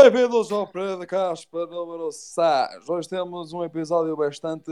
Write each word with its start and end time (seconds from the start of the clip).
Bem-vindos 0.00 0.52
ao 0.52 0.70
da 0.96 1.04
Caspa 1.04 1.66
número 1.66 2.12
6. 2.12 2.88
Hoje 2.88 3.08
temos 3.08 3.52
um 3.52 3.64
episódio 3.64 4.16
bastante 4.16 4.70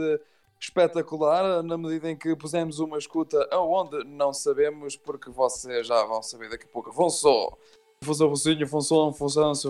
espetacular, 0.57 1.61
na 1.63 1.77
medida 1.77 2.09
em 2.09 2.15
que 2.15 2.33
pusemos 2.33 2.79
uma 2.79 2.97
escuta 2.97 3.45
aonde 3.51 4.05
não 4.05 4.33
sabemos, 4.33 4.95
porque 4.95 5.29
vocês 5.29 5.85
já 5.85 6.01
vão 6.05 6.23
saber 6.23 6.49
daqui 6.49 6.63
a 6.63 6.69
pouco. 6.69 6.91
Afonso, 6.91 7.51
Fusão, 8.01 8.29
Focinho, 8.29 8.65
Função, 8.65 9.11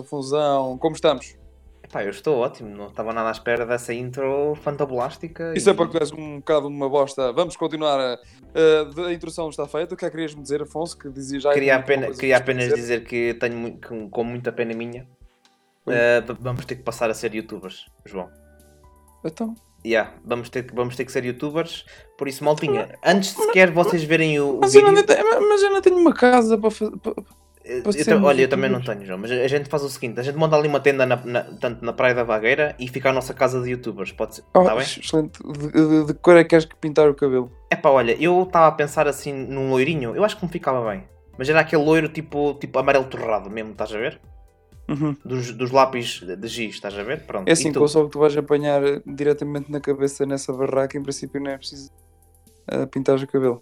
Função, 0.03 0.77
como 0.77 0.95
estamos? 0.95 1.35
Pá, 1.91 2.03
eu 2.03 2.11
estou 2.11 2.37
ótimo, 2.37 2.69
não 2.69 2.87
estava 2.87 3.11
nada 3.11 3.29
à 3.29 3.31
espera 3.31 3.65
dessa 3.65 3.91
intro 3.95 4.53
fantablástica. 4.61 5.53
Isso 5.55 5.71
é 5.71 5.73
porque 5.73 5.97
tu 5.97 6.03
és 6.03 6.11
um 6.11 6.37
bocado 6.37 6.67
uma 6.67 6.87
bosta. 6.87 7.33
Vamos 7.33 7.55
continuar. 7.55 7.99
A, 7.99 8.13
a, 8.13 9.07
a 9.07 9.13
introdução 9.13 9.49
está 9.49 9.67
feita. 9.67 9.95
O 9.95 9.97
que 9.97 10.05
é 10.05 10.09
que 10.09 10.15
querias 10.15 10.35
me 10.35 10.43
dizer, 10.43 10.61
Afonso? 10.61 10.95
Que 10.97 11.09
dizia 11.09 11.39
já 11.39 11.51
queria, 11.51 11.77
apenas, 11.77 12.15
queria 12.15 12.37
apenas 12.37 12.65
dizer. 12.65 12.75
dizer. 12.75 13.05
que 13.05 13.33
tenho 13.39 13.79
com, 13.81 14.07
com 14.07 14.23
muita 14.23 14.51
pena 14.51 14.75
minha. 14.75 15.07
Uh, 15.87 16.37
vamos 16.39 16.65
ter 16.65 16.75
que 16.75 16.83
passar 16.83 17.09
a 17.09 17.13
ser 17.13 17.33
youtubers, 17.33 17.85
João. 18.05 18.29
Então. 19.23 19.55
Yeah, 19.85 20.13
vamos, 20.25 20.49
ter, 20.49 20.69
vamos 20.73 20.95
ter 20.95 21.05
que 21.05 21.11
ser 21.11 21.23
youtubers. 21.23 21.85
Por 22.17 22.27
isso, 22.27 22.43
maltinha, 22.43 22.89
antes 23.05 23.35
de 23.35 23.41
sequer 23.41 23.71
vocês 23.71 24.03
verem 24.03 24.39
o. 24.39 24.59
Mas, 24.61 24.73
vídeo... 24.73 24.87
eu 24.87 24.93
não, 24.93 25.49
mas 25.49 25.63
eu 25.63 25.69
não 25.71 25.81
tenho 25.81 25.97
uma 25.97 26.13
casa 26.13 26.57
para 26.57 26.71
fazer. 26.71 26.91
Eu, 27.63 28.23
olha, 28.23 28.43
eu 28.43 28.47
também 28.47 28.69
não 28.69 28.81
tenho, 28.81 29.05
João, 29.05 29.19
mas 29.19 29.29
a 29.29 29.47
gente 29.47 29.69
faz 29.69 29.83
o 29.83 29.89
seguinte: 29.89 30.19
a 30.19 30.23
gente 30.23 30.37
monta 30.37 30.55
ali 30.55 30.67
uma 30.67 30.79
tenda 30.79 31.05
na, 31.05 31.17
na, 31.17 31.43
tanto 31.43 31.83
na 31.83 31.91
Praia 31.91 32.15
da 32.15 32.23
Vagueira 32.23 32.75
e 32.79 32.87
fica 32.87 33.09
a 33.09 33.13
nossa 33.13 33.33
casa 33.33 33.61
de 33.61 33.71
youtubers. 33.71 34.11
Pode 34.11 34.35
ser? 34.35 34.43
Oh, 34.53 34.63
tá 34.63 34.73
bem? 34.73 34.83
Excelente. 34.83 35.39
De, 35.43 35.71
de, 35.71 36.05
de, 36.05 36.13
cor 36.15 36.37
é 36.37 36.43
que 36.43 36.51
queres 36.51 36.65
que 36.65 36.75
pintar 36.77 37.09
o 37.09 37.13
cabelo? 37.13 37.51
É 37.69 37.75
pá, 37.75 37.89
olha, 37.89 38.15
eu 38.21 38.41
estava 38.43 38.67
a 38.67 38.71
pensar 38.71 39.07
assim 39.07 39.33
num 39.33 39.69
loirinho, 39.69 40.15
eu 40.15 40.23
acho 40.23 40.37
que 40.37 40.45
me 40.45 40.51
ficava 40.51 40.89
bem. 40.89 41.03
Mas 41.37 41.49
era 41.49 41.59
aquele 41.59 41.83
loiro 41.83 42.09
tipo, 42.09 42.53
tipo 42.55 42.79
amarelo 42.79 43.05
torrado 43.05 43.49
mesmo, 43.49 43.71
estás 43.71 43.93
a 43.93 43.97
ver? 43.97 44.19
Uhum. 44.87 45.15
Dos, 45.23 45.51
dos 45.51 45.71
lápis 45.71 46.21
de 46.21 46.47
giz, 46.47 46.75
estás 46.75 46.97
a 46.97 47.03
ver? 47.03 47.25
Pronto. 47.25 47.47
É 47.47 47.51
assim, 47.51 47.73
com 47.73 47.83
o 47.83 47.87
sol 47.87 48.05
que 48.05 48.11
tu 48.11 48.19
vais 48.19 48.35
apanhar 48.37 48.81
diretamente 49.05 49.71
na 49.71 49.81
cabeça 49.81 50.25
nessa 50.25 50.53
barraca, 50.53 50.97
em 50.97 51.03
princípio 51.03 51.41
não 51.41 51.51
é 51.51 51.57
preciso 51.57 51.91
uh, 52.71 52.87
pintar 52.87 53.17
o 53.17 53.27
cabelo. 53.27 53.61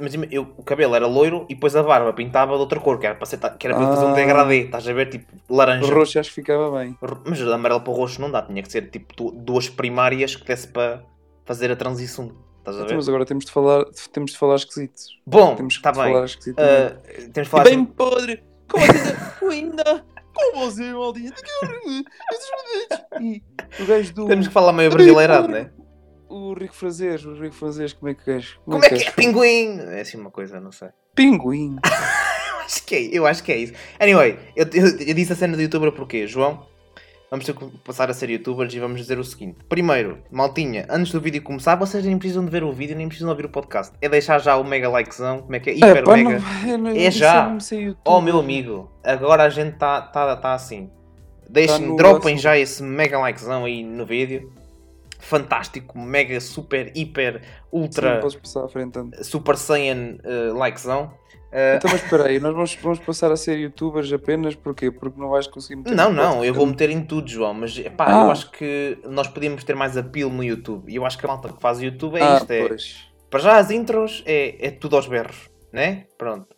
Mas 0.00 0.14
eu, 0.30 0.46
o 0.56 0.62
cabelo 0.62 0.94
era 0.94 1.06
loiro 1.06 1.46
e 1.48 1.54
depois 1.54 1.76
a 1.76 1.82
barba 1.82 2.12
pintava 2.12 2.54
de 2.54 2.60
outra 2.60 2.80
cor, 2.80 2.98
que 2.98 3.06
era 3.06 3.14
para, 3.14 3.26
ser, 3.26 3.38
que 3.38 3.66
era 3.66 3.76
para 3.76 3.86
ah. 3.86 3.94
fazer 3.94 4.06
um 4.06 4.10
ah. 4.10 4.14
degradê, 4.14 4.60
estás 4.64 4.88
a 4.88 4.92
ver? 4.92 5.10
Tipo 5.10 5.32
laranja. 5.48 5.92
Roxo 5.92 6.18
acho 6.18 6.30
que 6.30 6.34
ficava 6.34 6.70
bem. 6.78 6.96
Mas 7.24 7.38
de 7.38 7.52
amarelo 7.52 7.80
para 7.80 7.92
roxo 7.92 8.20
não 8.20 8.30
dá, 8.30 8.42
tinha 8.42 8.62
que 8.62 8.70
ser 8.70 8.90
tipo 8.90 9.30
duas 9.30 9.68
primárias 9.68 10.36
que 10.36 10.46
desse 10.46 10.68
para 10.68 11.02
fazer 11.44 11.70
a 11.70 11.76
transição. 11.76 12.32
Estás 12.58 12.80
a 12.80 12.84
ver? 12.84 12.96
Mas 12.96 13.08
agora 13.08 13.24
temos 13.24 13.44
de 13.44 13.52
falar, 13.52 13.84
temos 14.12 14.32
de 14.32 14.38
falar 14.38 14.56
esquisitos. 14.56 15.20
Bom, 15.26 15.54
temos 15.54 15.74
está 15.74 15.92
bem. 15.92 16.12
Falar 16.12 16.24
esquisito 16.24 16.58
uh, 16.58 17.30
temos 17.32 17.46
de 17.46 17.48
falar 17.48 17.64
bem 17.64 17.74
assim... 17.74 17.84
podre, 17.84 18.42
como 18.68 18.84
assim, 18.84 19.46
ainda, 19.52 20.04
como 20.36 20.64
você, 20.64 20.92
maldinha, 20.92 21.32
e 23.20 23.42
o 23.80 23.86
gajo 23.86 24.14
do... 24.14 24.26
Temos 24.26 24.46
que 24.46 24.52
falar 24.52 24.72
meio 24.72 24.90
brasileirado, 24.90 25.48
não 25.48 25.56
é? 25.56 25.70
o 26.28 26.54
Rico 26.54 26.74
Frazer, 26.74 27.26
o 27.26 27.40
Rico 27.40 27.54
Frazer, 27.54 27.94
como 27.96 28.10
é 28.10 28.14
que 28.14 28.30
és? 28.30 28.52
Como, 28.64 28.80
como 28.80 28.84
é, 28.84 28.88
que 28.88 29.08
é? 29.08 29.10
Pinguim! 29.12 29.78
É 29.80 30.00
assim 30.00 30.18
uma 30.18 30.30
coisa, 30.30 30.60
não 30.60 30.72
sei. 30.72 30.88
Pinguim! 31.14 31.76
acho 32.64 32.84
que 32.84 32.94
é, 32.94 33.00
eu 33.12 33.26
acho 33.26 33.42
que 33.42 33.52
é 33.52 33.56
isso. 33.56 33.72
Anyway, 33.98 34.38
eu, 34.54 34.66
eu, 34.72 34.86
eu 34.98 35.14
disse 35.14 35.32
a 35.32 35.36
cena 35.36 35.56
de 35.56 35.62
youtuber 35.64 35.92
porque, 35.92 36.26
João, 36.26 36.66
vamos 37.30 37.44
ter 37.44 37.54
que 37.54 37.66
passar 37.78 38.10
a 38.10 38.14
ser 38.14 38.30
youtubers 38.30 38.72
e 38.74 38.78
vamos 38.78 39.00
dizer 39.00 39.18
o 39.18 39.24
seguinte. 39.24 39.58
Primeiro, 39.68 40.18
maltinha, 40.30 40.86
antes 40.88 41.12
do 41.12 41.20
vídeo 41.20 41.42
começar, 41.42 41.74
vocês 41.76 42.04
nem 42.04 42.18
precisam 42.18 42.44
de 42.44 42.50
ver 42.50 42.64
o 42.64 42.72
vídeo, 42.72 42.96
nem 42.96 43.08
precisam 43.08 43.30
ouvir 43.30 43.46
o 43.46 43.48
podcast. 43.48 43.92
É 44.00 44.08
deixar 44.08 44.38
já 44.38 44.56
o 44.56 44.64
mega 44.64 44.88
likezão, 44.88 45.40
como 45.40 45.56
é 45.56 45.60
que 45.60 45.70
é? 45.70 45.74
Hiper 45.74 45.96
é, 45.96 46.02
pá, 46.02 46.16
mega. 46.16 46.42
Não, 46.64 46.78
não, 46.78 46.90
é 46.90 47.10
já. 47.10 47.56
Oh, 48.04 48.20
meu 48.20 48.38
amigo, 48.38 48.90
agora 49.04 49.44
a 49.44 49.48
gente 49.48 49.74
está 49.74 50.00
tá, 50.02 50.36
tá 50.36 50.54
assim. 50.54 50.90
Deixem, 51.48 51.90
tá 51.90 51.96
dropem 51.96 52.36
já 52.36 52.58
esse 52.58 52.82
mega 52.82 53.18
likezão 53.18 53.64
aí 53.64 53.84
no 53.84 54.04
vídeo 54.04 54.52
fantástico, 55.18 55.98
mega, 55.98 56.40
super, 56.40 56.92
hiper, 56.94 57.42
ultra. 57.72 58.22
Sim, 58.30 58.38
passar 58.38 58.64
à 58.64 58.68
frente, 58.68 58.98
Super 59.22 59.56
Saiyan 59.56 60.18
uh, 60.24 60.56
likezão. 60.56 61.12
Uh... 61.56 61.76
Então, 61.78 61.90
mas 61.90 62.02
espera 62.02 62.26
aí, 62.26 62.38
nós 62.38 62.52
vamos, 62.52 62.74
vamos 62.82 62.98
passar 62.98 63.32
a 63.32 63.36
ser 63.36 63.58
youtubers 63.58 64.12
apenas 64.12 64.54
porquê? 64.54 64.90
Porque 64.90 65.18
não 65.18 65.30
vais 65.30 65.46
conseguir 65.46 65.76
meter. 65.76 65.94
Não, 65.94 66.12
não, 66.12 66.44
eu 66.44 66.52
vou 66.52 66.66
meter 66.66 66.90
em 66.90 67.02
tudo, 67.02 67.26
João, 67.30 67.54
mas 67.54 67.78
pá, 67.96 68.08
ah. 68.08 68.24
eu 68.26 68.30
acho 68.30 68.50
que 68.50 68.98
nós 69.08 69.26
podíamos 69.26 69.64
ter 69.64 69.74
mais 69.74 69.96
apelo 69.96 70.30
no 70.30 70.44
YouTube. 70.44 70.92
E 70.92 70.96
eu 70.96 71.06
acho 71.06 71.16
que 71.16 71.24
a 71.24 71.28
malta 71.28 71.48
que 71.48 71.58
faz 71.58 71.80
YouTube 71.80 72.18
é 72.18 72.22
ah, 72.22 72.36
isto: 72.36 72.50
é, 72.50 72.68
para 73.30 73.40
já 73.40 73.56
as 73.56 73.70
intros 73.70 74.22
é, 74.26 74.66
é 74.66 74.70
tudo 74.70 74.96
aos 74.96 75.08
berros, 75.08 75.48
né? 75.72 76.04
Pronto. 76.18 76.54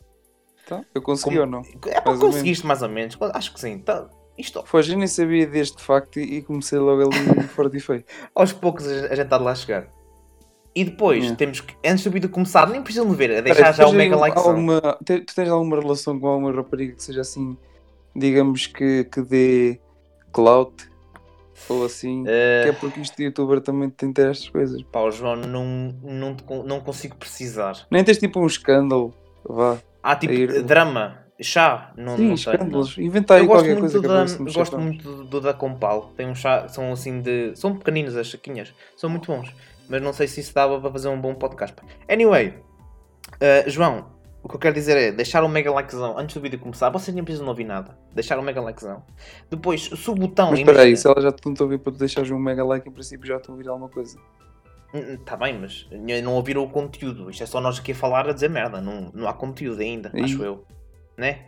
Então, 0.65 0.85
eu 0.93 1.01
consegui 1.01 1.37
Como... 1.37 1.41
ou 1.43 1.47
não? 1.47 1.63
É 1.87 2.01
para 2.01 2.19
conseguiste 2.19 2.67
mais 2.67 2.83
ou 2.83 2.89
menos, 2.89 3.17
acho 3.35 3.55
que 3.55 3.61
sim. 3.61 3.79
Tá, 3.79 4.11
isto... 4.37 4.65
Pois, 4.69 4.89
eu 4.89 4.99
nem 4.99 5.07
sabia 5.07 5.47
deste 5.47 5.81
facto 5.81 6.19
e 6.19 6.43
comecei 6.43 6.79
logo 6.79 7.03
ali 7.03 7.43
forte 7.55 7.77
e 7.77 7.81
feio. 7.81 8.05
Aos 8.35 8.53
poucos 8.53 8.87
a 8.87 9.15
gente 9.15 9.21
está 9.21 9.39
de 9.39 9.45
lá 9.45 9.53
a 9.53 9.55
chegar. 9.55 9.98
E 10.79 10.85
depois 10.85 11.19
yeah. 11.19 11.37
temos 11.37 11.61
que, 11.61 11.75
antes 11.85 12.05
do 12.05 12.11
vídeo 12.13 12.29
começar, 12.29 12.69
nem 12.69 12.81
precisam 12.81 13.11
de 13.11 13.17
ver, 13.17 13.39
a 13.39 13.41
deixar 13.41 13.73
já 13.73 13.85
o 13.89 13.93
mega 13.93 14.17
like. 14.17 14.39
Alguma, 14.39 14.81
tu 15.05 15.35
tens 15.35 15.49
alguma 15.49 15.81
relação 15.81 16.21
com 16.21 16.29
alguma 16.29 16.53
rapariga 16.53 16.95
que 16.95 17.03
seja 17.03 17.23
assim, 17.23 17.57
digamos 18.15 18.69
que, 18.69 19.03
que 19.03 19.21
dê 19.21 19.81
clout 20.33 20.89
ou 21.69 21.85
assim? 21.85 22.23
Uh... 22.23 22.27
Que 22.63 22.69
é 22.69 22.73
porque 22.79 23.01
este 23.01 23.25
youtuber 23.25 23.61
também 23.61 23.91
tem 23.91 24.13
ter 24.13 24.31
estas 24.31 24.49
coisas. 24.49 24.81
Pá, 24.85 25.11
João, 25.11 25.35
não, 25.35 25.93
não, 26.01 26.37
não 26.65 26.79
consigo 26.79 27.17
precisar. 27.17 27.85
Nem 27.91 28.05
tens 28.05 28.19
tipo 28.19 28.39
um 28.39 28.47
escândalo, 28.47 29.13
vá. 29.45 29.79
Ah, 30.01 30.15
tipo, 30.15 30.63
drama. 30.63 31.27
Chá, 31.41 31.93
não, 31.97 32.17
Sim, 32.17 32.29
não 32.29 32.35
escândalos. 32.35 32.95
Sei, 32.95 33.05
Inventar 33.05 33.45
qualquer 33.45 33.81
coisa 33.81 34.01
da, 34.01 34.25
Gosto 34.53 34.79
muito 34.79 35.03
do, 35.03 35.25
do 35.25 35.41
da 35.41 35.53
Compal. 35.53 36.13
Tem 36.17 36.29
um 36.29 36.37
chá, 36.37 36.69
são 36.69 36.93
assim 36.93 37.21
de. 37.21 37.51
São 37.57 37.77
pequeninos 37.77 38.15
as 38.17 38.29
chaquinhas. 38.29 38.73
São 38.97 39.11
muito 39.11 39.27
bons. 39.27 39.53
Mas 39.89 40.03
não 40.03 40.13
sei 40.13 40.27
se 40.29 40.41
isso 40.41 40.55
dava 40.55 40.81
para 40.81 40.91
fazer 40.91 41.09
um 41.09 41.21
bom 41.21 41.35
podcast. 41.35 41.77
Anyway, 42.09 42.49
uh, 42.49 43.69
João, 43.69 44.07
o 44.43 44.49
que 44.49 44.57
eu 44.57 44.61
quero 44.61 44.75
dizer 44.75 44.97
é 44.97 45.13
deixar 45.13 45.43
um 45.45 45.49
mega 45.49 45.73
likezão 45.73 46.19
antes 46.19 46.35
do 46.35 46.41
vídeo 46.41 46.59
começar. 46.59 46.91
Vocês 46.91 47.15
nem 47.15 47.25
precisam 47.25 47.47
ouvir 47.49 47.65
nada. 47.65 47.99
Deixar 48.15 48.39
um 48.39 48.43
mega 48.43 48.61
likezão. 48.61 49.03
Depois, 49.51 49.85
se 49.85 50.11
o 50.11 50.15
botão. 50.15 50.51
Mas 50.51 50.61
espera 50.61 50.83
aí, 50.83 50.97
se 50.97 51.07
ela 51.07 51.21
já 51.21 51.33
te 51.33 51.43
a 51.47 51.63
ouvir 51.63 51.79
para 51.79 51.93
tu 51.93 51.99
deixares 51.99 52.31
um 52.31 52.39
mega 52.39 52.65
like, 52.65 52.89
em 52.89 52.93
princípio 52.93 53.27
já 53.27 53.41
te 53.41 53.51
ouvir 53.51 53.69
alguma 53.69 53.89
coisa. 53.89 54.19
Está 54.93 55.35
hum, 55.35 55.39
bem, 55.39 55.59
mas 55.59 55.87
não 56.23 56.35
ouviram 56.35 56.65
o 56.65 56.71
conteúdo. 56.71 57.29
Isto 57.31 57.43
é 57.43 57.47
só 57.47 57.61
nós 57.61 57.79
aqui 57.79 57.93
a 57.93 57.95
falar 57.95 58.29
a 58.29 58.33
dizer 58.33 58.49
merda. 58.49 58.81
Não, 58.81 59.11
não 59.13 59.29
há 59.29 59.35
conteúdo 59.35 59.81
ainda, 59.81 60.11
e... 60.15 60.23
acho 60.23 60.43
eu 60.43 60.65
né? 61.19 61.47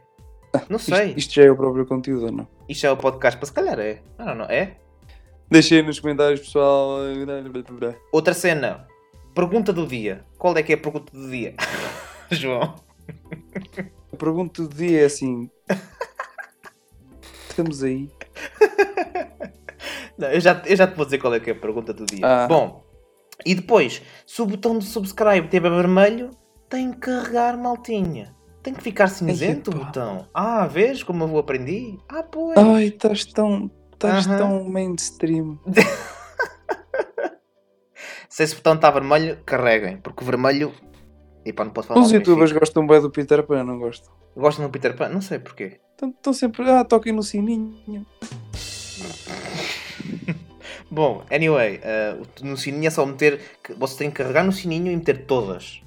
Não 0.69 0.79
sei. 0.79 1.11
Isto, 1.11 1.19
isto, 1.19 1.34
já 1.34 1.45
é 1.45 1.50
o 1.50 1.56
próprio 1.56 1.87
conteúdo 1.87 2.27
ou 2.27 2.33
não? 2.33 2.49
Isto 2.69 2.87
é 2.87 2.91
o 2.91 2.97
podcast, 2.97 3.39
para 3.39 3.47
se 3.47 3.53
calhar 3.53 3.79
é. 3.79 4.03
Não, 4.19 4.34
não, 4.34 4.45
é? 4.47 4.77
Deixem 5.50 5.83
nos 5.83 5.99
comentários, 5.99 6.41
pessoal. 6.41 6.99
Outra 8.12 8.33
cena. 8.33 8.87
Pergunta 9.34 9.72
do 9.72 9.84
dia. 9.84 10.25
Qual 10.38 10.56
é 10.56 10.62
que 10.62 10.72
é 10.72 10.77
a 10.77 10.78
pergunta 10.78 11.12
do 11.12 11.28
dia? 11.28 11.55
João. 12.31 12.77
A 14.12 14.16
pergunta 14.16 14.62
do 14.62 14.69
dia 14.69 15.03
é 15.03 15.05
assim. 15.06 15.50
Estamos 17.50 17.83
aí. 17.83 18.09
Não, 20.17 20.29
eu, 20.29 20.41
já, 20.41 20.62
eu 20.67 20.76
já 20.76 20.87
te 20.87 20.94
vou 20.94 21.05
dizer 21.05 21.19
qual 21.19 21.35
é 21.35 21.41
que 21.41 21.50
é 21.50 21.52
a 21.52 21.56
pergunta 21.56 21.93
do 21.93 22.06
dia. 22.06 22.25
Ah. 22.25 22.47
Bom, 22.47 22.85
e 23.44 23.55
depois, 23.55 24.02
se 24.25 24.41
o 24.41 24.47
botão 24.47 24.79
de 24.79 24.85
subscribe 24.85 25.47
estiver 25.47 25.70
vermelho, 25.70 26.31
tem 26.69 26.93
que 26.93 26.99
carregar 27.00 27.58
maltinha. 27.58 28.37
Tem 28.62 28.75
que 28.75 28.82
ficar 28.82 29.08
cinzento 29.08 29.70
o 29.70 29.75
botão. 29.75 30.26
Ah, 30.35 30.67
vês 30.67 31.02
como 31.02 31.25
eu 31.25 31.38
aprendi? 31.38 31.99
Ah, 32.08 32.23
pois. 32.23 32.56
Ai, 32.58 32.85
estás 32.85 33.25
tão, 33.25 33.70
estás 34.06 34.26
tão 34.26 34.64
mainstream. 34.64 35.58
Se 38.29 38.44
esse 38.44 38.55
botão 38.55 38.75
está 38.75 38.91
vermelho, 38.91 39.38
carreguem, 39.44 39.99
porque 39.99 40.25
vermelho. 40.25 40.73
E 41.44 41.52
pá, 41.52 41.64
não 41.64 41.73
posso 41.73 41.88
falar 41.88 42.00
Os 42.00 42.12
youtubers 42.12 42.52
gostam 42.52 42.87
bem 42.87 43.00
do 43.00 43.11
Peter 43.11 43.43
Pan, 43.43 43.64
não 43.64 43.79
gostam? 43.79 44.12
Gostam 44.37 44.67
do 44.67 44.70
Peter 44.70 44.94
Pan? 44.97 45.08
Não 45.08 45.20
sei 45.20 45.38
porquê. 45.38 45.81
Estão 46.00 46.32
sempre. 46.32 46.70
Ah, 46.70 46.85
toquem 46.85 47.12
no 47.12 47.23
sininho. 47.23 48.06
Bom, 50.91 51.23
anyway, 51.31 51.79
uh, 51.79 52.26
no 52.44 52.56
sininho 52.56 52.87
é 52.87 52.91
só 52.91 53.05
meter. 53.05 53.41
Você 53.79 53.99
tem 53.99 54.11
que 54.11 54.17
carregar 54.17 54.44
no 54.44 54.52
sininho 54.52 54.91
e 54.91 54.97
meter 54.97 55.26
todas 55.26 55.82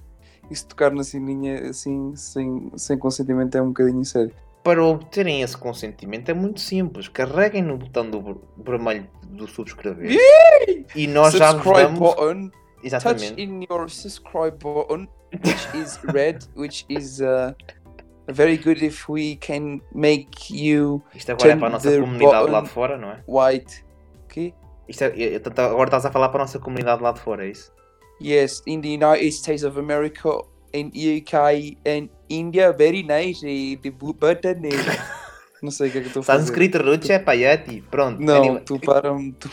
e 0.49 0.55
se 0.55 0.65
tocar 0.65 0.91
na 0.91 1.03
sininha 1.03 1.69
assim, 1.69 2.15
sem, 2.15 2.71
sem 2.75 2.97
consentimento, 2.97 3.55
é 3.55 3.61
um 3.61 3.69
bocadinho 3.69 4.05
sério. 4.05 4.33
Para 4.63 4.83
obterem 4.83 5.41
esse 5.41 5.57
consentimento 5.57 6.29
é 6.29 6.33
muito 6.33 6.61
simples. 6.61 7.07
Carreguem 7.07 7.61
no 7.61 7.77
botão 7.77 8.09
do 8.09 8.41
vermelho 8.57 9.09
do 9.23 9.47
subscrever. 9.47 10.11
Yay! 10.11 10.85
E 10.95 11.07
nós 11.07 11.33
subscribe 11.33 11.59
já 11.59 11.63
vos 11.63 11.77
damos... 11.77 11.99
button. 11.99 12.51
Exatamente. 12.83 13.29
Touch 13.29 13.41
in 13.41 13.65
your 13.69 13.89
subscribe 13.89 14.57
button, 14.57 15.07
which 15.33 15.77
is 15.77 15.99
red, 16.13 16.39
which 16.55 16.85
is 16.89 17.21
uh, 17.21 17.53
very 18.27 18.57
good 18.57 18.83
if 18.83 19.09
we 19.09 19.37
can 19.37 19.81
make 19.93 20.53
you. 20.53 21.01
Isto 21.15 21.31
agora 21.31 21.51
é 21.51 21.55
para 21.55 21.67
a 21.67 21.71
nossa 21.71 21.99
comunidade 21.99 22.51
lá 22.51 22.61
de 22.61 22.69
fora, 22.69 22.97
não 22.97 23.11
é? 23.11 23.23
White. 23.27 23.85
O 24.23 24.27
quê? 24.27 24.53
Isto 24.87 25.03
é, 25.03 25.35
agora 25.35 25.85
estás 25.85 26.05
a 26.05 26.11
falar 26.11 26.29
para 26.29 26.41
a 26.41 26.43
nossa 26.43 26.59
comunidade 26.59 27.01
lá 27.01 27.11
de 27.11 27.21
fora, 27.21 27.45
é 27.45 27.49
isso? 27.49 27.71
Yes, 28.21 28.61
in 28.67 28.81
the 28.81 28.89
United 28.89 29.31
States 29.31 29.63
of 29.63 29.79
America, 29.79 30.29
in 30.73 30.87
UK, 30.87 31.77
and 31.85 32.09
India, 32.29 32.71
very 32.73 33.03
nice. 33.03 33.43
Eh, 33.43 33.77
the 33.81 33.91
button. 33.91 34.65
Eh. 34.65 35.23
Não 35.61 35.71
sei 35.71 35.87
o 35.87 35.91
que 35.91 35.97
é 35.99 36.01
que 36.01 36.07
estou 36.07 36.19
a 36.21 36.23
fazer. 36.23 36.45
Sanskrit 36.47 36.77
Roots 36.77 37.09
é 37.09 37.19
Payati. 37.19 37.81
Pronto. 37.89 38.21
Não, 38.21 38.43
anyway. 38.43 38.63
tu 38.65 38.79
para-me, 38.83 39.31
tu, 39.33 39.49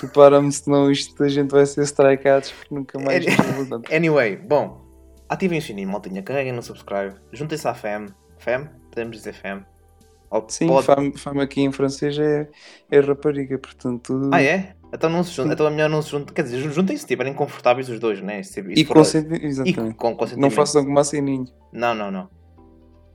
tu 0.00 0.08
para-me, 0.08 0.50
senão 0.50 0.90
isto 0.90 1.22
a 1.22 1.28
gente 1.28 1.50
vai 1.50 1.66
ser 1.66 1.82
strikeados 1.82 2.52
porque 2.52 2.74
nunca 2.74 2.98
mais. 2.98 3.24
Anyway, 3.92 4.36
bom. 4.36 4.82
Ativem 5.28 5.58
o 5.58 5.62
sininho, 5.62 5.88
maltinha. 5.90 6.22
Carreguem 6.22 6.52
no 6.52 6.62
subscribe. 6.62 7.16
Juntem-se 7.32 7.66
à 7.66 7.74
FEM. 7.74 8.06
FEM? 8.38 8.68
Podemos 8.90 9.16
dizer 9.18 9.34
FEM. 9.34 9.66
Ou 10.30 10.44
Sim, 10.48 10.68
pode- 10.68 11.18
fama 11.18 11.42
aqui 11.42 11.60
em 11.62 11.70
francês 11.70 12.18
é, 12.18 12.48
é 12.90 13.00
rapariga, 13.00 13.58
portanto. 13.58 14.30
Ah, 14.32 14.42
é? 14.42 14.74
Então, 14.92 15.10
não 15.10 15.22
se 15.24 15.32
junta, 15.32 15.52
então 15.52 15.66
é 15.66 15.70
melhor 15.70 15.90
não 15.90 16.00
se 16.00 16.10
juntar. 16.10 16.32
Quer 16.32 16.42
dizer, 16.42 16.58
juntem-se 16.58 17.00
se 17.00 17.04
estiverem 17.06 17.34
confortáveis 17.34 17.88
os 17.88 17.98
dois, 17.98 18.20
né? 18.22 18.42
Se, 18.42 18.60
E 18.60 18.84
consenti... 18.84 19.34
e 19.34 19.46
Exatamente. 19.46 19.94
com 19.96 20.16
Não 20.36 20.50
façam 20.50 20.84
como 20.84 20.98
a 20.98 21.04
sininho. 21.04 21.46
Não, 21.72 21.94
não, 21.94 22.10
não. 22.10 22.28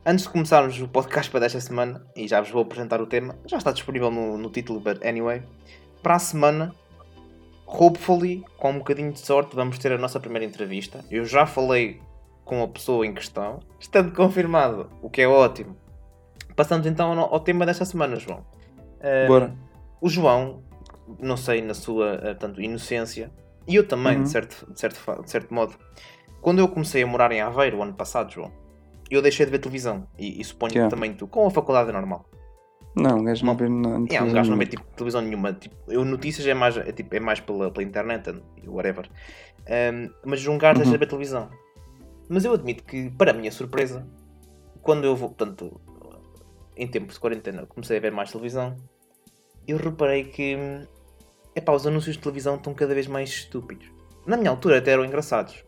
Antes 0.06 0.26
de 0.26 0.32
começarmos 0.32 0.80
o 0.82 0.88
podcast 0.88 1.30
para 1.30 1.42
desta 1.42 1.62
semana, 1.62 2.06
e 2.16 2.28
já 2.28 2.42
vos 2.42 2.50
vou 2.50 2.64
apresentar 2.64 3.00
o 3.02 3.06
tema, 3.06 3.38
já 3.46 3.58
está 3.58 3.72
disponível 3.72 4.10
no, 4.10 4.38
no 4.38 4.50
título, 4.50 4.80
but 4.80 5.04
anyway. 5.06 5.44
Para 6.02 6.16
a 6.16 6.20
semana, 6.20 6.74
hopefully, 7.68 8.44
com 8.58 8.72
um 8.72 8.78
bocadinho 8.80 9.12
de 9.12 9.20
sorte, 9.20 9.56
vamos 9.56 9.78
ter 9.78 9.92
a 9.92 9.98
nossa 9.98 10.20
primeira 10.20 10.46
entrevista. 10.46 11.06
Eu 11.10 11.24
já 11.24 11.46
falei 11.46 12.02
com 12.44 12.64
a 12.64 12.68
pessoa 12.68 13.06
em 13.06 13.14
questão, 13.14 13.60
estando 13.80 14.12
confirmado, 14.12 14.90
o 15.02 15.10
que 15.10 15.22
é 15.22 15.28
ótimo. 15.28 15.78
Passamos 16.56 16.86
então 16.86 17.18
ao, 17.18 17.34
ao 17.34 17.40
tema 17.40 17.66
desta 17.66 17.86
semana, 17.86 18.16
João. 18.18 18.44
Bora. 19.28 19.56
O 20.02 20.10
João, 20.10 20.64
não 21.20 21.38
sei, 21.38 21.62
na 21.62 21.74
sua 21.74 22.16
eh, 22.24 22.34
tanto, 22.34 22.62
inocência, 22.62 23.32
e 23.68 23.76
eu 23.76 23.88
também, 23.88 24.18
Uhum. 24.18 24.24
de, 24.24 24.30
certo, 24.30 24.72
de, 24.72 24.80
certo, 24.80 25.22
de 25.24 25.30
certo 25.32 25.54
modo, 25.54 25.76
quando 26.42 26.60
eu 26.60 26.68
comecei 26.68 27.04
a 27.04 27.08
morar 27.08 27.32
em 27.32 27.42
Aveiro, 27.42 27.78
o 27.78 27.84
ano 27.84 27.94
passado, 27.94 28.32
João, 28.32 28.52
eu 29.10 29.22
deixei 29.22 29.46
de 29.46 29.52
ver 29.52 29.60
televisão. 29.60 30.08
E, 30.18 30.40
e 30.40 30.44
suponho 30.44 30.74
Yeah. 30.74 30.90
que 30.90 30.96
também 30.96 31.14
tu, 31.14 31.28
com 31.28 31.46
a 31.46 31.52
faculdade 31.52 31.90
é 31.90 31.94
normal. 31.94 32.26
Não, 32.96 33.20
um 33.20 33.24
gajo 33.24 33.46
não 33.46 33.56
vê 33.56 33.70
na 33.70 34.00
É, 34.10 34.22
um 34.22 34.34
gajo 34.34 34.52
não 34.52 34.58
vê 34.58 34.66
tipo, 34.66 34.84
televisão 34.96 35.22
nenhuma. 35.22 35.54
Tipo, 35.54 35.76
eu 35.88 36.04
notícias 36.04 36.46
é 36.48 36.54
mais, 36.54 36.76
é, 36.78 36.92
tipo, 36.92 37.16
é 37.16 37.20
mais 37.20 37.40
pela, 37.40 37.72
pela 37.72 37.84
internet 37.88 38.34
whatever. 38.66 39.10
Ahm, 39.70 40.10
mas 40.26 40.40
jungar 40.40 40.76
deixa 40.76 40.92
Uhum. 40.92 40.94
de 40.94 41.00
ver 41.00 41.08
televisão. 41.08 41.50
Mas 42.28 42.44
eu 42.46 42.54
admito 42.54 42.84
que, 42.84 43.10
para 43.12 43.32
a 43.32 43.34
minha 43.34 43.52
surpresa, 43.52 44.08
quando 44.82 45.06
eu 45.06 45.16
vou, 45.16 45.30
portanto, 45.30 45.80
em 46.76 46.88
tempos 46.88 47.16
de 47.16 47.20
quarentena, 47.22 47.66
comecei 47.66 47.98
a 47.98 48.00
ver 48.02 48.12
mais 48.12 48.32
televisão, 48.32 48.76
eu 49.68 49.78
reparei 49.78 50.24
que 50.26 50.58
epá, 51.56 51.72
os 51.74 51.86
anúncios 51.88 52.16
de 52.16 52.22
televisão 52.22 52.56
estão 52.56 52.74
cada 52.74 52.94
vez 52.94 53.08
mais 53.08 53.30
estúpidos. 53.30 53.88
Na 54.26 54.38
minha 54.38 54.50
altura 54.50 54.78
até 54.78 54.92
eram 54.92 55.04
engraçados. 55.06 55.64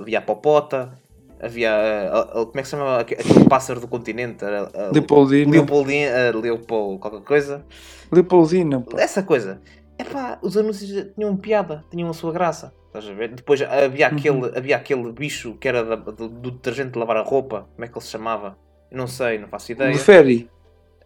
Havia 0.00 0.18
a 0.18 0.22
Popota, 0.22 0.98
havia. 1.40 1.72
a- 1.72 2.20
a- 2.20 2.26
como 2.46 2.52
é 2.56 2.62
que 2.62 2.64
se 2.64 2.70
chama 2.72 2.98
aque- 2.98 3.14
aquele 3.14 3.44
pássaro 3.48 3.80
do 3.80 3.86
continente? 3.88 4.44
A- 4.44 4.90
Leopoldina. 4.92 5.50
Leopoldina, 5.50 6.30
Leopold, 6.34 6.98
qualquer 7.00 7.22
coisa. 7.22 7.64
Leopoldina, 8.10 8.80
pá. 8.80 9.00
Essa 9.00 9.22
coisa. 9.22 9.60
Epá, 9.98 10.38
os 10.42 10.56
anúncios 10.56 11.06
tinham 11.14 11.36
piada, 11.36 11.84
tinham 11.90 12.10
a 12.10 12.12
sua 12.12 12.32
graça. 12.32 12.72
Estás 12.88 13.08
a 13.08 13.12
ver? 13.14 13.28
Depois 13.34 13.62
havia 13.62 14.08
Uhum. 14.10 14.16
aquele, 14.16 14.58
havia 14.58 14.76
aquele 14.76 15.12
bicho 15.12 15.54
que 15.54 15.66
era 15.68 15.84
da- 15.84 15.96
do, 15.96 16.28
do 16.28 16.50
detergente 16.50 16.90
de 16.90 16.98
lavar 16.98 17.16
a 17.16 17.22
roupa. 17.22 17.68
Como 17.74 17.84
é 17.84 17.88
que 17.88 17.94
ele 17.96 18.04
se 18.04 18.10
chamava? 18.10 18.58
Eu 18.90 18.98
não 18.98 19.06
sei, 19.06 19.38
não 19.38 19.48
faço 19.48 19.72
ideia. 19.72 19.92
Do 19.92 19.98
Ferry. 19.98 20.50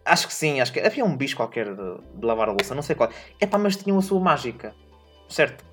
Acho 0.07 0.27
que 0.27 0.33
sim, 0.33 0.61
acho 0.61 0.71
que 0.71 0.79
havia 0.79 1.03
um 1.03 1.15
bicho 1.15 1.35
qualquer 1.35 1.75
de, 1.75 1.97
de 2.15 2.25
lavar 2.25 2.49
a 2.49 2.51
louça, 2.51 2.73
não 2.73 2.81
sei 2.81 2.95
qual. 2.95 3.09
Epá, 3.39 3.57
mas 3.57 3.75
tinham 3.75 3.97
a 3.97 4.01
sua 4.01 4.19
mágica. 4.19 4.73
Certo? 5.29 5.65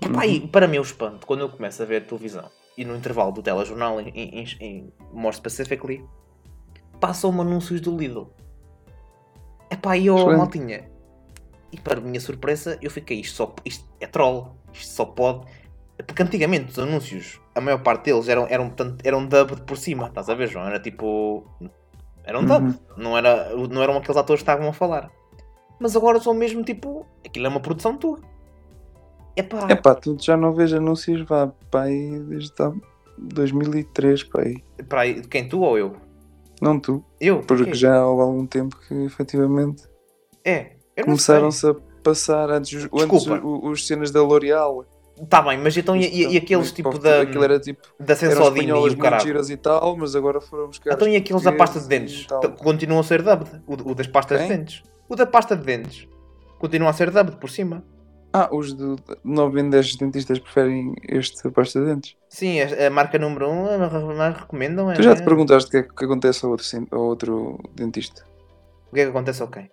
Epá, 0.00 0.26
e 0.26 0.40
Uhum. 0.40 0.48
para 0.48 0.66
o 0.68 0.82
espanto, 0.82 1.26
quando 1.26 1.40
eu 1.40 1.48
começo 1.48 1.82
a 1.82 1.86
ver 1.86 2.04
televisão 2.06 2.50
e 2.76 2.84
no 2.84 2.94
intervalo 2.96 3.32
do 3.32 3.42
telejornal, 3.42 4.00
em, 4.00 4.08
em, 4.08 4.44
em 4.60 4.92
more 5.12 5.34
specifically, 5.34 6.04
passam-me 7.00 7.40
anúncios 7.40 7.80
do 7.80 7.96
Lidl. 7.96 8.26
Epá, 9.70 9.96
e 9.96 10.06
eu, 10.06 10.16
Excelente. 10.16 10.36
maltinha. 10.38 10.90
E 11.70 11.78
para 11.78 12.00
minha 12.00 12.20
surpresa, 12.20 12.78
eu 12.80 12.90
fiquei, 12.90 13.20
isto, 13.20 13.36
só, 13.36 13.54
isto 13.64 13.86
é 14.00 14.06
troll. 14.06 14.56
Isto 14.72 14.92
só 14.94 15.04
pode. 15.04 15.46
Porque 16.06 16.22
antigamente 16.22 16.70
os 16.70 16.78
anúncios, 16.78 17.40
a 17.54 17.60
maior 17.60 17.82
parte 17.82 18.04
deles 18.04 18.28
eram, 18.28 18.46
eram, 18.48 18.68
portanto, 18.68 19.04
eram 19.04 19.26
dubbed 19.26 19.62
por 19.62 19.76
cima, 19.76 20.06
estás 20.06 20.28
a 20.28 20.34
ver, 20.34 20.48
João? 20.48 20.66
Era 20.66 20.80
tipo. 20.80 21.44
Era 22.28 22.38
um 22.38 22.44
dub, 22.44 22.62
Uhum. 22.66 22.74
não, 22.96 23.16
era, 23.18 23.56
não 23.68 23.82
eram 23.82 23.96
aqueles 23.96 24.16
atores 24.18 24.42
que 24.42 24.50
estavam 24.50 24.68
a 24.68 24.72
falar. 24.72 25.10
Mas 25.80 25.96
agora 25.96 26.20
são 26.20 26.34
mesmo 26.34 26.62
tipo. 26.62 27.06
Aquilo 27.26 27.46
é 27.46 27.48
uma 27.48 27.60
produção 27.60 27.96
tua. 27.96 28.18
Epá, 29.34 29.66
É 29.70 29.74
pá, 29.74 29.94
tu 29.94 30.16
já 30.20 30.36
não 30.36 30.52
vês 30.52 30.72
anúncios, 30.72 31.22
vá, 31.22 31.46
pá, 31.70 31.84
aí 31.84 32.18
desde 32.24 32.52
há 32.60 32.72
2003, 33.16 34.24
pá, 34.24 34.42
aí. 34.42 34.56
para 34.88 35.00
aí, 35.02 35.22
quem 35.22 35.48
tu 35.48 35.60
ou 35.62 35.78
eu? 35.78 35.96
Não 36.60 36.78
tu, 36.78 37.04
Eu? 37.20 37.40
porque 37.42 37.72
já 37.72 37.94
há 37.96 38.00
algum 38.00 38.44
tempo 38.46 38.76
que 38.86 38.94
efetivamente 39.04 39.84
É. 40.44 40.72
Começaram-se 41.04 41.64
a 41.68 41.74
passar 42.02 42.50
antes, 42.50 42.72
os- 42.92 43.02
antes 43.02 43.26
os, 43.26 43.40
os 43.70 43.86
cenas 43.86 44.10
da 44.10 44.20
L'Oreal. 44.22 44.84
Tá 45.28 45.42
bem, 45.42 45.58
mas 45.58 45.76
então 45.76 45.96
e, 45.96 46.04
e- 46.06 46.34
e 46.34 46.36
aqueles 46.36 46.70
tipo 46.72 46.98
da. 46.98 47.22
Aquilo 47.22 47.42
era 47.44 47.58
tipo, 47.58 47.80
Da 47.98 48.12
eram 48.14 48.16
Sensodina 48.16 48.76
e 48.78 48.90
o 48.90 48.96
caralho. 48.98 49.50
e 49.50 49.56
tal, 49.56 49.96
mas 49.96 50.14
agora 50.14 50.40
foram 50.40 50.66
buscar. 50.68 50.92
Então 50.94 51.08
e 51.08 51.16
aqueles 51.16 51.42
da 51.42 51.52
pasta 51.52 51.80
de 51.80 51.88
dentes? 51.88 52.26
e. 52.30 52.40
T- 52.40 52.48
Continuam 52.62 53.00
a 53.00 53.04
ser 53.04 53.22
dubbed. 53.22 53.50
O, 53.66 53.74
o 53.90 53.94
das 53.94 54.06
pastas 54.06 54.38
Quem? 54.38 54.48
de 54.48 54.56
dentes. 54.56 54.82
O 55.08 55.16
da 55.16 55.26
pasta 55.26 55.56
de 55.56 55.64
dentes. 55.64 56.06
Continua 56.58 56.90
a 56.90 56.92
ser 56.92 57.10
dubbed 57.10 57.36
por 57.38 57.50
cima. 57.50 57.82
Ah, 58.32 58.48
os 58.52 58.74
de 58.76 58.96
9 59.24 59.60
em 59.60 59.70
10 59.70 59.96
dentistas 59.96 60.38
preferem 60.38 60.94
este 61.08 61.50
pasta 61.50 61.80
de 61.80 61.86
dentes. 61.86 62.14
Sim, 62.28 62.60
a, 62.60 62.86
a 62.86 62.90
marca 62.90 63.18
número 63.18 63.48
1 63.48 63.52
um, 63.52 64.16
mais 64.16 64.36
recomendam. 64.36 64.90
É, 64.90 64.94
Tu 64.94 65.02
já 65.02 65.14
te 65.16 65.22
é- 65.22 65.24
perguntaste 65.24 65.68
o 65.68 65.70
que 65.70 65.76
é 65.78 65.82
que 65.82 66.04
acontece 66.04 66.44
ao 66.44 66.50
outro, 66.50 66.66
ao 66.90 67.00
outro 67.00 67.58
dentista? 67.74 68.24
O 68.92 68.94
que 68.94 69.00
é 69.00 69.04
que 69.04 69.10
acontece 69.10 69.40
ao 69.40 69.48
quem? 69.48 69.70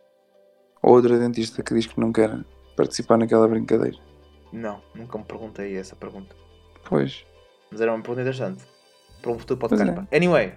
Ou 0.82 0.94
outra 0.96 1.20
dentista 1.20 1.62
que 1.62 1.74
diz 1.74 1.86
que 1.86 2.00
não 2.00 2.14
quer 2.14 2.32
participar 2.78 3.18
naquela 3.18 3.48
brincadeira? 3.48 3.98
Não, 4.52 4.82
nunca 4.94 5.18
me 5.18 5.24
perguntei 5.24 5.76
essa 5.78 5.96
pergunta. 5.96 6.36
Pois. 6.88 7.26
Mas 7.72 7.82
era 7.82 7.92
uma 7.94 8.02
pergunta 8.02 8.22
interessante. 8.22 8.64
Para 9.22 9.32
um 9.32 9.40
futuro 9.40 9.60
podcast. 9.60 10.08
é. 10.12 10.16
Anyway, 10.16 10.54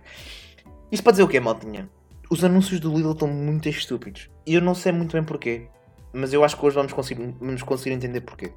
isto 0.92 1.02
para 1.02 1.12
dizer 1.12 1.22
o 1.22 1.28
quê, 1.28 1.40
maltinha? 1.40 1.88
Os 2.30 2.44
anúncios 2.44 2.78
do 2.80 2.94
Lidl 2.94 3.12
estão 3.12 3.28
muito 3.28 3.68
estúpidos. 3.68 4.30
E 4.46 4.54
eu 4.54 4.60
não 4.60 4.74
sei 4.74 4.92
muito 4.92 5.12
bem 5.12 5.24
porquê. 5.24 5.66
Mas 6.12 6.32
eu 6.32 6.44
acho 6.44 6.56
que 6.56 6.64
hoje 6.64 6.74
vamos 6.76 6.92
conseguir, 6.92 7.34
vamos 7.40 7.62
conseguir 7.62 7.94
entender 7.94 8.20
porquê. 8.20 8.52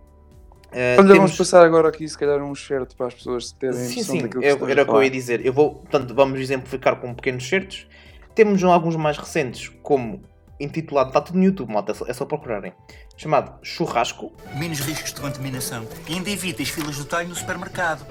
Olha, 0.73 0.95
temos- 0.95 1.17
vamos 1.17 1.37
passar 1.37 1.65
agora 1.65 1.89
aqui, 1.89 2.07
se 2.07 2.17
calhar, 2.17 2.41
um 2.41 2.55
certo 2.55 2.95
para 2.95 3.07
as 3.07 3.13
pessoas 3.13 3.51
terem 3.51 3.75
Sim, 3.75 3.99
noção 3.99 4.15
sim, 4.15 4.21
daquilo 4.21 4.41
que 4.41 4.47
estamos 4.47 4.69
era 4.71 4.81
a 4.81 4.83
o 4.83 4.87
que 4.87 4.93
eu 4.93 5.03
ia 5.03 5.09
dizer. 5.09 5.45
Eu 5.45 5.51
vou, 5.53 5.75
portanto, 5.75 6.13
vamos 6.15 6.39
exemplificar 6.39 6.95
com 6.99 7.13
pequenos 7.13 7.47
certos. 7.47 7.87
Temos 8.33 8.63
alguns 8.63 8.95
mais 8.95 9.17
recentes, 9.17 9.67
como 9.83 10.21
intitulado, 10.63 11.09
está 11.09 11.21
tudo 11.21 11.37
no 11.37 11.43
YouTube, 11.43 11.71
malta, 11.73 11.91
é 11.91 11.95
só- 11.95 12.05
é 12.07 12.13
só 12.13 12.25
procurarem. 12.25 12.73
Chamado 13.17 13.57
Churrasco. 13.63 14.31
menos 14.55 14.79
riscos 14.79 15.13
de 15.13 15.21
contaminação 15.21 15.85
e 16.07 16.13
ainda 16.13 16.29
evitas 16.29 16.69
filas 16.69 16.97
do 16.97 17.05
talho 17.05 17.29
no 17.29 17.35
supermercado. 17.35 18.05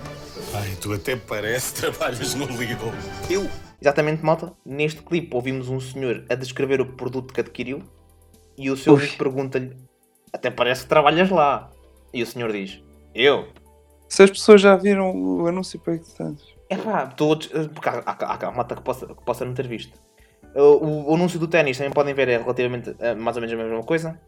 Ai, 0.54 0.76
tu 0.80 0.92
até 0.92 1.16
parece 1.16 1.74
que 1.74 1.80
trabalhas 1.80 2.34
no 2.34 2.46
Lidl. 2.46 2.92
Eu 3.28 3.48
Exatamente, 3.82 4.22
malta. 4.22 4.52
Neste 4.64 5.00
clipe 5.02 5.34
ouvimos 5.34 5.70
um 5.70 5.80
senhor 5.80 6.26
a 6.28 6.34
descrever 6.34 6.82
o 6.82 6.86
produto 6.96 7.32
que 7.32 7.40
adquiriu 7.40 7.82
e 8.58 8.70
o 8.70 8.76
seu 8.76 8.92
Ui. 8.92 8.98
amigo 9.00 9.16
pergunta-lhe: 9.16 9.74
Até 10.30 10.50
parece 10.50 10.82
que 10.82 10.88
trabalhas 10.90 11.30
lá. 11.30 11.70
E 12.12 12.22
o 12.22 12.26
senhor 12.26 12.52
diz: 12.52 12.82
Eu? 13.14 13.48
Se 14.06 14.22
as 14.22 14.30
pessoas 14.30 14.60
já 14.60 14.76
viram 14.76 15.16
o 15.16 15.46
anúncio 15.46 15.80
para 15.80 15.96
que 15.96 16.10
tantos. 16.14 16.44
É 16.68 16.76
pá, 16.76 17.06
todos. 17.06 17.46
Porque 17.46 17.88
há, 17.88 18.02
há, 18.04 18.46
há 18.48 18.50
malta 18.52 18.76
que 18.76 18.82
possa, 18.82 19.06
que 19.06 19.24
possa 19.24 19.46
não 19.46 19.54
ter 19.54 19.66
visto. 19.66 19.98
O, 20.54 21.10
o 21.10 21.14
anúncio 21.14 21.38
do 21.38 21.46
ténis 21.46 21.76
também 21.78 21.92
podem 21.92 22.12
ver, 22.14 22.28
é 22.28 22.38
relativamente 22.38 22.94
eh, 22.98 23.14
mais 23.14 23.36
ou 23.36 23.40
menos 23.42 23.58
a 23.58 23.62
mesma 23.62 23.82
coisa. 23.84 24.20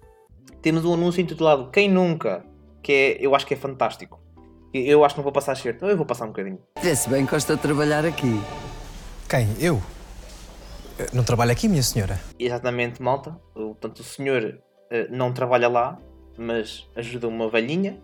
Temos 0.61 0.85
um 0.85 0.95
anúncio 0.95 1.21
intitulado 1.21 1.71
Quem 1.71 1.88
Nunca, 1.91 2.45
que 2.83 2.93
é, 2.93 3.17
eu 3.21 3.35
acho 3.35 3.47
que 3.47 3.55
é 3.55 3.57
fantástico. 3.57 4.21
E 4.75 4.88
Eu 4.88 5.05
acho 5.05 5.14
que 5.14 5.19
não 5.19 5.25
vou 5.25 5.33
passar 5.33 5.55
certo, 5.57 5.85
eu 5.85 5.97
vou 5.97 6.07
passar 6.07 6.25
um 6.25 6.29
bocadinho. 6.29 6.59
Vê-se 6.81 7.09
bem 7.09 7.25
que 7.26 7.33
gosta 7.33 7.57
de 7.57 7.61
trabalhar 7.62 8.05
aqui. 8.07 8.41
Quem? 9.29 9.49
Eu? 9.61 9.83
Eh, 10.99 11.09
Não 11.12 11.25
trabalho 11.25 11.50
aqui, 11.52 11.69
minha 11.69 11.83
senhora. 11.83 12.19
Exatamente, 12.38 13.02
malta. 13.02 13.37
O- 13.55 13.75
Portanto, 13.75 13.99
o 14.00 14.05
senhor 14.05 14.59
eh, 14.91 15.09
não 15.11 15.33
trabalha 15.33 15.69
lá, 15.69 15.99
mas 16.38 16.88
ajuda 16.97 17.26
uma 17.29 17.49
velhinha. 17.50 17.99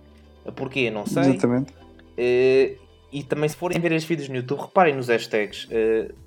Porquê? 0.57 0.91
Não 0.91 1.07
sei. 1.07 1.23
Exatamente. 1.23 1.73
Eh, 2.17 2.77
e 3.13 3.23
também, 3.23 3.49
se 3.49 3.57
forem 3.57 3.79
ver 3.81 3.93
estes 3.93 4.09
vídeos 4.09 4.29
no 4.29 4.37
YouTube, 4.37 4.61
reparem 4.61 4.95
nos 4.95 5.09
hashtags. 5.09 5.67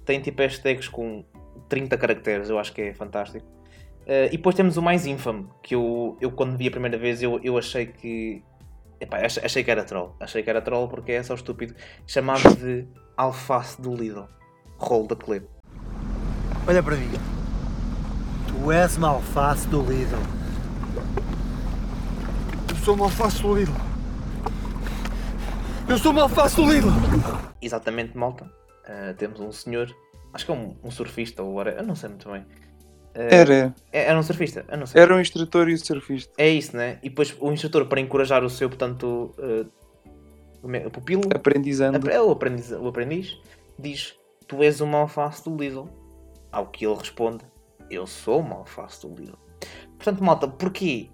Tem 0.06 0.20
tipo 0.22 0.42
hashtags 0.42 0.88
com 0.88 1.24
30 1.72 1.98
caracteres, 1.98 2.50
eu 2.50 2.60
acho 2.60 2.74
que 2.74 2.82
é 2.82 2.94
fantástico. 2.94 3.46
Eh, 4.06 4.28
e 4.28 4.38
depois 4.38 4.54
temos 4.56 4.76
o 4.76 4.82
mais 4.82 5.06
infame, 5.06 5.48
que 5.64 5.74
eu, 5.74 6.18
eu 6.20 6.30
quando 6.32 6.58
vi 6.58 6.68
a 6.68 6.72
primeira 6.72 6.98
vez, 6.98 7.24
eu, 7.24 7.40
eu 7.42 7.58
achei 7.58 7.86
que. 7.86 8.44
Epá, 9.00 9.18
ach- 9.26 9.40
achei 9.44 9.64
que 9.64 9.72
era 9.72 9.84
troll. 9.86 10.14
Achei 10.20 10.44
que 10.44 10.50
era 10.50 10.62
troll 10.62 10.88
porque 10.90 11.14
é 11.14 11.24
só 11.24 11.34
estúpido. 11.34 11.74
Chamava 12.06 12.54
de 12.54 12.86
alface 13.16 13.82
do 13.82 13.96
Lidl. 13.96 14.26
Roll 14.78 15.08
da 15.08 15.16
clip. 15.16 15.48
Olha 16.68 16.84
para 16.84 16.96
mim. 16.98 17.10
Tu 18.48 18.72
és 18.72 18.98
uma 18.98 19.08
alface 19.10 19.66
do 19.70 19.82
Lidl. 19.82 20.18
Eu 22.70 22.76
sou 22.84 22.96
uma 22.96 23.06
alface 23.06 23.42
do 23.42 23.56
Lidl. 23.56 23.72
Eu 25.88 25.98
sou 25.98 26.12
uma 26.12 26.24
alface 26.24 26.56
do 26.56 26.66
Lidl. 26.72 26.90
Exatamente, 27.62 28.18
malta. 28.18 28.46
Uh, 28.46 29.14
temos 29.18 29.40
um 29.40 29.52
senhor, 29.52 29.90
acho 30.34 30.46
que 30.46 30.52
é 30.52 30.54
um, 30.54 30.76
um 30.84 30.92
surfista 30.92 31.42
ou 31.44 31.54
whatever, 31.54 31.80
eu 31.82 31.86
não 31.88 31.96
sei 31.96 32.10
muito 32.10 32.30
bem. 32.30 32.46
Eh, 33.14 33.36
Era. 33.36 33.76
é- 33.92 34.04
Era 34.06 34.18
um 34.20 34.24
surfista. 34.24 34.66
Eu 34.70 34.78
não 34.78 34.86
sei. 34.86 35.02
Era 35.02 35.16
um 35.16 35.20
instrutor 35.20 35.70
e 35.70 35.74
o 35.74 35.78
surfista. 35.78 36.32
É 36.38 36.50
isso, 36.50 36.76
né? 36.76 36.98
E 37.04 37.10
depois 37.10 37.36
o 37.40 37.52
instrutor, 37.52 37.86
para 37.88 38.00
encorajar 38.00 38.44
o 38.44 38.50
seu, 38.50 38.70
portanto, 38.70 39.34
é? 40.74 40.90
pupilo, 40.90 41.24
Aprendizando. 41.34 41.98
apre- 41.98 42.14
é 42.14 42.22
o 42.22 42.32
aprendiz, 42.32 42.72
o 42.72 42.88
aprendiz, 42.88 43.38
diz: 43.78 44.16
Tu 44.48 44.62
és 44.64 44.80
uma 44.82 45.00
alface 45.00 45.44
do 45.44 45.56
Lidl. 45.56 45.86
Ao 46.52 46.68
que 46.68 46.86
ele 46.86 46.96
responde: 46.96 47.44
Eu 47.90 48.06
sou 48.08 48.40
uma 48.40 48.56
alface 48.58 49.02
do 49.08 49.14
Lidl. 49.14 49.38
Portanto, 49.98 50.24
malta, 50.24 50.48
porquê? 50.48 51.10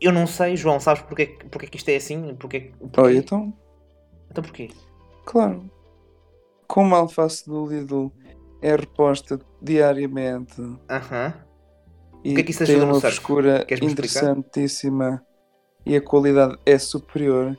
Eu 0.00 0.12
não 0.12 0.26
sei, 0.26 0.56
João, 0.56 0.78
sabes 0.78 1.02
porquê, 1.02 1.26
porquê 1.50 1.66
que 1.66 1.76
isto 1.76 1.88
é 1.88 1.96
assim? 1.96 2.34
Porquê, 2.36 2.72
porquê? 2.78 3.00
Olha, 3.00 3.16
então, 3.18 3.52
Então 4.30 4.44
porquê? 4.44 4.70
claro. 5.24 5.68
Como 6.68 6.94
alface 6.94 7.46
do 7.48 7.66
Lidl 7.66 8.08
é 8.60 8.74
reposta 8.74 9.38
diariamente 9.62 10.60
Aham. 10.88 11.34
e 12.24 12.34
que 12.34 12.40
é 12.40 12.44
que 12.44 12.50
isso 12.50 12.64
tem 12.64 12.74
ajuda 12.74 12.86
no 12.86 12.92
uma 12.92 13.00
surf? 13.00 13.16
frescura 13.16 13.66
interessantíssima 13.82 15.22
e 15.86 15.96
a 15.96 16.00
qualidade 16.00 16.58
é 16.66 16.78
superior, 16.78 17.58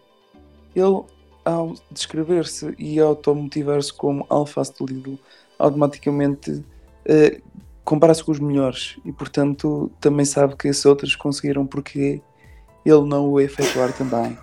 ele, 0.75 1.03
ao 1.43 1.73
descrever-se 1.91 2.75
e 2.77 2.99
automotivar-se 2.99 3.91
como 3.93 4.25
alface 4.29 4.73
do 4.77 4.85
Lidl, 4.85 5.17
automaticamente 5.57 6.63
eh, 7.05 7.41
compara-se 7.83 8.23
com 8.23 8.31
os 8.31 8.39
melhores 8.39 8.97
e, 9.03 9.11
portanto, 9.11 9.91
também 9.99 10.25
sabe 10.25 10.55
que 10.55 10.67
esses 10.67 10.85
outros 10.85 11.15
conseguiram 11.15 11.65
porque 11.65 12.21
ele 12.85 13.05
não 13.07 13.27
o 13.29 13.39
efetuar 13.39 13.91
também. 13.93 14.37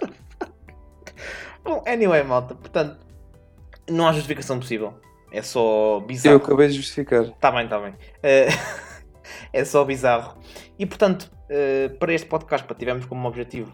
Bom, 1.62 1.84
anyway, 1.86 2.24
malta, 2.24 2.54
portanto, 2.54 2.98
não 3.88 4.08
há 4.08 4.12
justificação 4.12 4.58
possível. 4.58 4.94
É 5.36 5.42
só 5.42 5.96
Eu 5.96 6.00
bizarro. 6.02 6.36
acabei 6.36 6.68
de 6.68 6.74
justificar. 6.74 7.28
Tá 7.40 7.50
bem, 7.50 7.66
tá 7.68 7.78
bem. 7.80 7.94
Eh, 8.22 8.46
é 9.52 9.64
só 9.64 9.84
bizarro. 9.84 10.38
E 10.78 10.86
portanto, 10.86 11.30
eh, 11.48 11.88
para 11.98 12.12
este 12.14 12.26
podcast, 12.28 12.66
pá, 12.66 12.74
tivemos 12.74 13.04
como 13.06 13.26
objetivo 13.26 13.72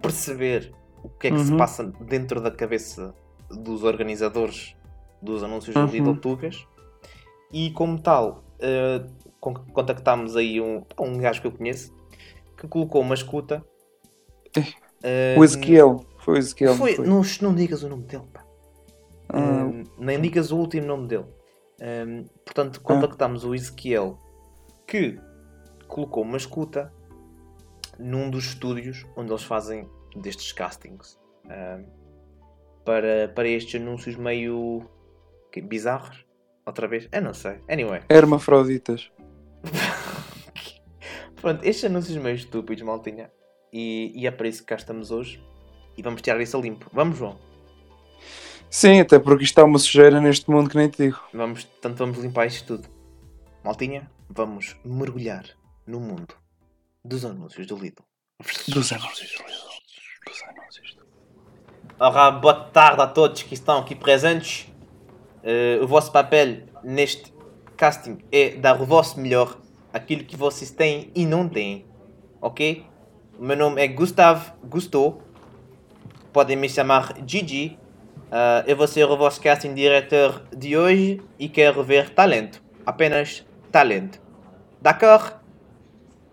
perceber 0.00 0.72
o 1.02 1.08
que 1.10 1.26
é 1.28 1.30
que 1.30 1.38
se 1.38 1.50
Uhum. 1.52 1.58
passa 1.58 1.84
dentro 2.00 2.40
da 2.40 2.50
cabeça 2.50 3.14
dos 3.50 3.82
organizadores 3.84 4.74
dos 5.20 5.42
anúncios 5.42 5.76
Uhum. 5.76 5.86
do 5.86 5.92
Lidl 5.92 6.16
Tugas. 6.16 6.66
E 7.52 7.70
como 7.72 8.00
tal, 8.00 8.42
con- 9.38 9.54
contactámos 9.72 10.34
aí 10.36 10.60
um, 10.60 10.82
um 10.98 11.18
gajo 11.18 11.40
que 11.42 11.46
eu 11.46 11.52
conheço 11.52 11.94
que 12.56 12.66
colocou 12.66 13.02
uma 13.02 13.14
escuta. 13.14 13.62
O 15.36 15.44
Ezequiel. 15.44 16.04
Foi 16.18 16.34
o 16.34 16.38
Ezequiel. 16.38 16.74
Foi, 16.74 16.94
foi. 16.94 17.06
Não, 17.06 17.22
não 17.42 17.54
digas 17.54 17.82
o 17.82 17.88
nome 17.88 18.04
dele, 18.04 18.24
pá. 18.32 18.41
Ah, 19.28 19.64
Um, 19.64 19.84
nem 19.98 20.20
digas 20.20 20.52
o 20.52 20.56
último 20.56 20.86
nome 20.86 21.08
dele. 21.08 21.26
Um, 21.80 22.24
portanto, 22.44 22.80
contactámos 22.80 23.44
o 23.44 23.54
Ezequiel 23.54 24.18
que 24.86 25.18
colocou 25.88 26.22
uma 26.22 26.36
escuta 26.36 26.92
num 27.98 28.30
dos 28.30 28.44
estúdios 28.44 29.06
onde 29.16 29.30
eles 29.30 29.42
fazem 29.42 29.88
destes 30.16 30.52
castings 30.52 31.18
um, 31.44 31.84
para, 32.84 33.28
para 33.34 33.48
estes 33.48 33.80
anúncios 33.80 34.16
meio 34.16 34.88
que, 35.50 35.60
bizarros. 35.60 36.24
Outra 36.64 36.86
vez? 36.86 37.08
Eu 37.10 37.22
não 37.22 37.34
sei. 37.34 37.58
Anyway, 37.68 38.02
Hermafroditas. 38.08 39.10
pronto, 41.40 41.64
estes 41.64 41.84
anúncios 41.84 42.16
meio 42.16 42.36
estúpidos, 42.36 42.82
maltinha. 42.84 43.30
E, 43.72 44.12
e 44.14 44.26
é 44.26 44.30
para 44.30 44.46
isso 44.46 44.60
que 44.60 44.68
cá 44.68 44.76
estamos 44.76 45.10
hoje. 45.10 45.42
E 45.96 46.02
vamos 46.02 46.22
tirar 46.22 46.40
isso 46.40 46.56
a 46.56 46.60
limpo. 46.60 46.88
Vamos, 46.92 47.18
João. 47.18 47.38
Sim, 48.74 49.00
até 49.00 49.18
porque 49.18 49.44
isto 49.44 49.52
está 49.52 49.64
uma 49.64 49.78
sujeira 49.78 50.18
neste 50.18 50.50
mundo 50.50 50.70
que 50.70 50.78
nem 50.78 50.88
te 50.88 51.02
digo. 51.02 51.20
Vamos, 51.34 51.62
portanto, 51.62 51.98
vamos 51.98 52.16
limpar 52.16 52.46
isto 52.46 52.78
tudo. 52.78 52.88
Maltinha, 53.62 54.10
vamos 54.30 54.74
mergulhar 54.82 55.44
no 55.86 56.00
mundo 56.00 56.34
dos 57.04 57.22
anúncios 57.22 57.66
do 57.66 57.76
Lidl. 57.76 58.02
Dos 58.68 58.90
anúncios 58.90 59.30
do 59.30 59.42
Lidl. 59.44 59.68
Dos 60.26 60.42
anúncios 60.44 60.94
do 60.94 61.02
Ora, 62.00 62.30
boa 62.30 62.54
tarde 62.54 63.02
a 63.02 63.06
todos 63.06 63.42
que 63.42 63.52
estão 63.52 63.76
aqui 63.76 63.94
presentes. 63.94 64.66
Eh, 65.42 65.78
o 65.82 65.86
vosso 65.86 66.10
papel 66.10 66.62
neste 66.82 67.30
casting 67.76 68.20
é 68.32 68.56
dar 68.56 68.80
o 68.80 68.86
vosso 68.86 69.20
melhor, 69.20 69.60
aquilo 69.92 70.24
que 70.24 70.34
vocês 70.34 70.70
têm 70.70 71.12
e 71.14 71.26
não 71.26 71.46
têm. 71.46 71.84
Ok? 72.40 72.86
O 73.38 73.44
meu 73.44 73.56
nome 73.56 73.82
é 73.82 73.86
Gustavo 73.86 74.50
Gusto. 74.66 75.20
Podem 76.32 76.56
me 76.56 76.70
chamar 76.70 77.14
Gigi. 77.26 77.81
Ah, 78.34 78.64
eu 78.66 78.74
vou 78.74 78.88
ser 78.88 79.04
o 79.04 79.14
vosso 79.14 79.38
casting 79.42 79.74
diretor 79.74 80.42
de 80.56 80.74
hoje 80.74 81.20
e 81.38 81.50
quero 81.50 81.84
ver 81.84 82.08
talento. 82.14 82.62
Apenas 82.86 83.44
talento. 83.70 84.18
D'accord? 84.80 85.34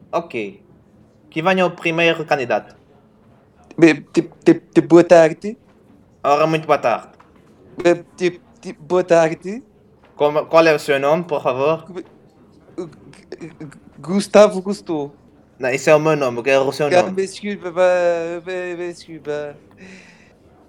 Ok. 0.09 0.63
Que 1.29 1.41
venha 1.41 1.65
o 1.65 1.71
primeiro 1.71 2.23
candidato. 2.25 2.73
Boa 4.87 5.03
tarde. 5.03 5.57
Ora, 6.23 6.47
muito 6.47 6.65
boa 6.65 6.77
tarde. 6.77 7.09
Boa 8.79 9.03
tarde. 9.03 9.61
Como- 10.15 10.45
qual 10.45 10.65
é 10.65 10.73
o 10.73 10.79
seu 10.79 10.97
nome, 11.01 11.23
por 11.25 11.41
favor? 11.43 11.85
Gustavo 13.99 14.61
Gustou. 14.61 15.13
Não, 15.59 15.69
isso 15.69 15.89
é 15.89 15.95
o 15.95 15.99
meu 15.99 16.15
nome, 16.15 16.37
eu 16.39 16.43
quero 16.43 16.65
o 16.65 16.71
seu 16.71 16.89
nome. 16.89 17.11
Desculpa, 17.11 17.71
desculpa. 18.77 19.57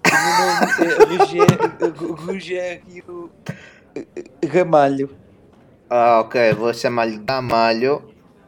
Rogério, 2.25 3.29
Ramalho. 4.51 5.09
Ah, 5.89 6.19
ok, 6.21 6.53
vou 6.53 6.73
chamar-lhe 6.73 7.17
Gamalho. 7.17 8.01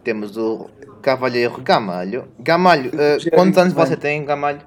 Temos 0.04 0.38
o 0.38 0.70
Cavalheiro 1.02 1.62
Gamalho. 1.62 2.28
Gamalho, 2.40 2.92
Já 3.20 3.32
quantos 3.32 3.58
anos 3.58 3.74
você 3.74 3.96
tem, 3.98 4.24
Gamalho? 4.26 4.62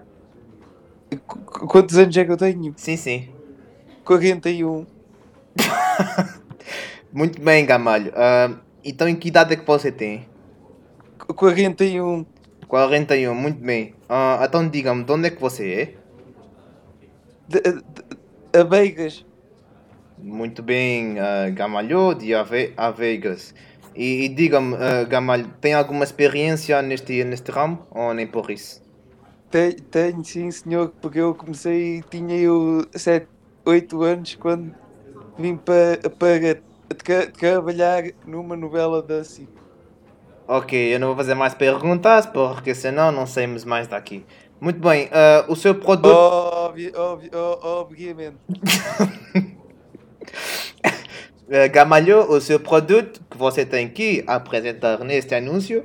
Qu- 1.26 1.38
qu- 1.38 1.66
Quantos 1.66 1.96
anos 1.96 2.16
é 2.16 2.24
que 2.24 2.32
eu 2.32 2.36
tenho? 2.36 2.74
Sim, 2.76 2.96
sim. 2.96 3.28
41. 4.04 4.86
Muito 7.12 7.40
bem, 7.40 7.64
Gamalho. 7.64 8.12
Ah, 8.14 8.50
então, 8.84 9.08
em 9.08 9.16
que 9.16 9.28
idade 9.28 9.54
é 9.54 9.56
que 9.56 9.66
você 9.66 9.90
tem? 9.90 10.26
Qu- 11.18 11.34
41. 11.34 12.26
41, 12.68 13.32
muito 13.32 13.60
bem. 13.64 13.94
Ah, 14.08 14.40
então, 14.44 14.68
diga-me, 14.68 15.04
de 15.04 15.12
onde 15.12 15.28
é 15.28 15.30
que 15.30 15.40
você 15.40 15.72
é? 15.72 15.94
De, 17.48 17.60
de, 17.60 18.60
a 18.60 18.64
Vegas. 18.64 19.24
Muito 20.18 20.62
bem, 20.62 21.18
ah, 21.20 21.50
Gamalho, 21.50 22.14
de 22.14 22.34
Ave 22.34 22.72
a 22.76 22.90
Vegas. 22.90 23.54
E, 23.94 24.24
e 24.24 24.28
diga-me, 24.28 24.74
ah, 24.76 25.04
Gamalho, 25.04 25.48
tem 25.60 25.74
alguma 25.74 26.04
experiência 26.04 26.80
neste, 26.82 27.22
neste 27.24 27.50
ramo 27.50 27.86
ou 27.90 28.12
nem 28.14 28.26
por 28.26 28.50
isso? 28.50 28.82
Tenho, 29.50 29.82
tenho, 29.90 30.24
sim, 30.24 30.50
senhor, 30.50 30.94
porque 31.00 31.18
eu 31.20 31.34
comecei, 31.34 32.02
tinha 32.02 32.36
eu 32.38 32.82
7, 32.96 33.30
8 33.66 34.02
anos 34.02 34.34
quando 34.36 34.76
vim 35.38 35.58
para, 35.58 35.98
para 36.10 36.62
tra- 36.98 37.32
trabalhar 37.32 38.04
numa 38.24 38.56
novela 38.56 39.02
da 39.02 39.24
CIP. 39.24 39.52
Ok, 40.48 40.72
eu 40.94 41.00
não 41.00 41.08
vou 41.08 41.16
fazer 41.16 41.34
mais 41.34 41.54
perguntas 41.54 42.24
porque 42.26 42.74
senão 42.74 43.10
não 43.10 43.26
saímos 43.26 43.64
mais 43.64 43.88
daqui. 43.88 44.24
Muito 44.60 44.80
bem, 44.80 45.08
ah, 45.12 45.44
o 45.48 45.56
seu 45.56 45.74
produto. 45.74 46.14
Óbvio, 46.14 46.92
ó- 47.34 47.80
obviamente. 47.80 48.36
Uh, 51.48 51.70
Gamalho, 51.70 52.28
o 52.28 52.40
seu 52.40 52.58
produto 52.58 53.20
que 53.30 53.36
você 53.36 53.64
tem 53.64 53.88
que 53.88 54.24
apresentar 54.26 54.98
neste 55.04 55.32
anúncio 55.32 55.84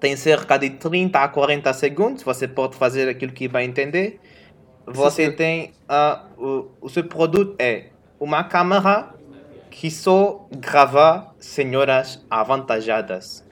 tem 0.00 0.16
cerca 0.16 0.58
de 0.58 0.70
30 0.70 1.16
a 1.20 1.28
40 1.28 1.72
segundos. 1.72 2.24
Você 2.24 2.48
pode 2.48 2.74
fazer 2.74 3.08
aquilo 3.08 3.32
que 3.32 3.46
vai 3.46 3.64
entender. 3.64 4.18
Você 4.84 5.30
tem 5.30 5.72
ah, 5.88 6.24
o, 6.36 6.66
o 6.80 6.88
seu 6.88 7.04
produto 7.04 7.54
é 7.60 7.90
uma 8.18 8.42
câmera 8.42 9.14
que 9.70 9.88
só 9.92 10.48
grava 10.50 11.32
senhoras 11.38 12.24
avantajadas. 12.28 13.44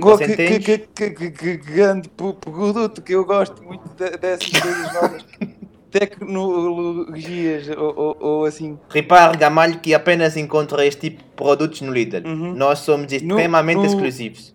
Que, 0.00 0.58
que, 0.60 0.78
que, 0.78 1.10
que, 1.10 1.30
que- 1.30 1.56
grande 1.56 2.08
pro- 2.08 2.34
produto 2.34 3.00
que 3.02 3.12
eu 3.14 3.24
gosto 3.24 3.62
muito 3.62 3.88
de- 3.96 4.16
dessas 4.18 4.50
coisas 4.50 4.92
novas. 4.94 5.24
Tecnologias 5.90 7.68
ou, 7.76 7.94
ou, 7.96 8.16
ou 8.20 8.44
assim. 8.44 8.78
Repare, 8.90 9.36
Gamalho, 9.38 9.78
que 9.78 9.94
apenas 9.94 10.36
encontra 10.36 10.84
este 10.84 11.10
tipo 11.10 11.22
de 11.22 11.30
produtos 11.36 11.80
no 11.82 11.92
Lidl. 11.92 12.26
Uhum. 12.26 12.54
Nós 12.54 12.80
somos 12.80 13.12
extremamente 13.12 13.78
no- 13.78 13.84
exclusivos. 13.86 14.54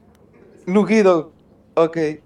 No 0.67 0.83
Guido. 0.83 1.31
Ok. 1.75 2.21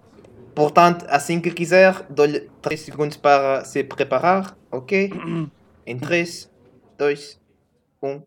Portanto, 0.55 1.05
assim 1.09 1.39
que 1.39 1.51
quiser, 1.51 2.05
dou-lhe 2.09 2.49
3 2.61 2.79
segundos 2.79 3.17
para 3.17 3.63
se 3.65 3.83
preparar, 3.83 4.57
ok? 4.71 5.11
Em 5.85 5.95
um. 5.95 5.99
3, 5.99 6.49
2, 6.97 7.39
1. 8.01 8.21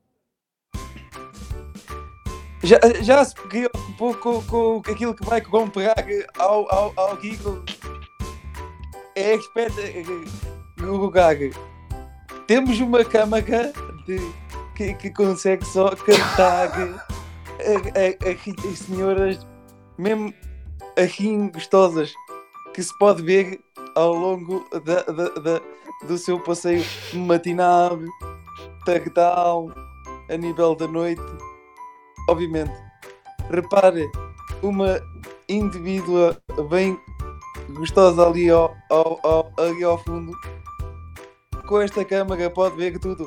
Já, 2.63 2.79
já 3.03 3.25
se 3.25 3.35
preocupou 3.35 4.15
com, 4.15 4.43
com 4.43 4.83
aquilo 4.91 5.15
que 5.15 5.25
vai 5.25 5.41
comprar 5.41 5.95
ao, 6.39 6.73
ao, 6.75 6.93
ao 6.97 7.17
Guido? 7.17 7.65
É 9.15 9.35
espetacular. 9.35 11.37
Temos 12.47 12.81
uma 12.81 13.05
câmara 13.05 13.73
de, 14.07 14.19
que, 14.75 14.95
que 14.95 15.11
consegue 15.11 15.65
só 15.65 15.91
captar 15.91 16.71
a, 16.71 16.83
a, 16.83 18.29
a, 18.29 18.33
a 18.33 18.77
senhoras 18.77 19.47
mesmo 19.99 20.33
assim 20.97 21.49
gostosas 21.49 22.13
que 22.75 22.83
se 22.83 22.97
pode 22.99 23.23
ver 23.23 23.61
ao 23.95 24.15
longo 24.15 24.65
da, 24.85 25.03
da, 25.03 25.29
da- 25.41 25.61
do 26.07 26.19
seu 26.19 26.39
passeio 26.39 26.85
matinal, 27.15 27.99
tardal, 28.85 29.71
a 30.31 30.37
nível 30.37 30.75
da 30.75 30.87
noite. 30.87 31.23
Obviamente, 32.29 32.73
repare 33.51 34.11
uma 34.63 35.01
indivídua 35.49 36.37
bem 36.69 36.99
gostosa 37.71 38.27
ali 38.27 38.51
ao, 38.51 38.75
ao, 38.91 39.21
ao- 39.23 39.53
ali 39.59 39.85
ao 39.85 39.99
fundo. 39.99 40.33
Com 41.69 41.81
esta 41.81 42.05
câmara 42.05 42.49
pode 42.51 42.77
ver 42.77 42.99
tudo. 42.99 43.27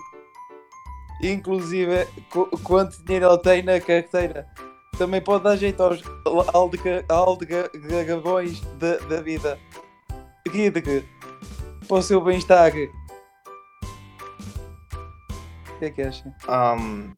Inclusive 1.22 2.06
qu- 2.32 2.50
quanto 2.64 3.04
dinheiro 3.04 3.28
ele 3.28 3.38
tem 3.40 3.64
na 3.64 3.80
carteira. 3.80 4.48
Também 4.98 5.22
pode 5.22 5.44
dar 5.44 5.56
jeito 5.58 5.82
aos 5.84 6.02
aldega- 6.54 7.06
aldegarabões 7.10 8.62
da, 8.78 8.98
da 8.98 9.22
vida. 9.22 9.60
Guide 10.50 11.06
para 11.88 11.98
o 11.98 12.02
seu 12.02 12.20
bem-estar. 12.22 12.72
O 15.76 15.80
que 15.80 15.86
é 15.86 15.90
que 15.90 16.02
acha? 16.02 16.34
Ahm, 16.48 17.12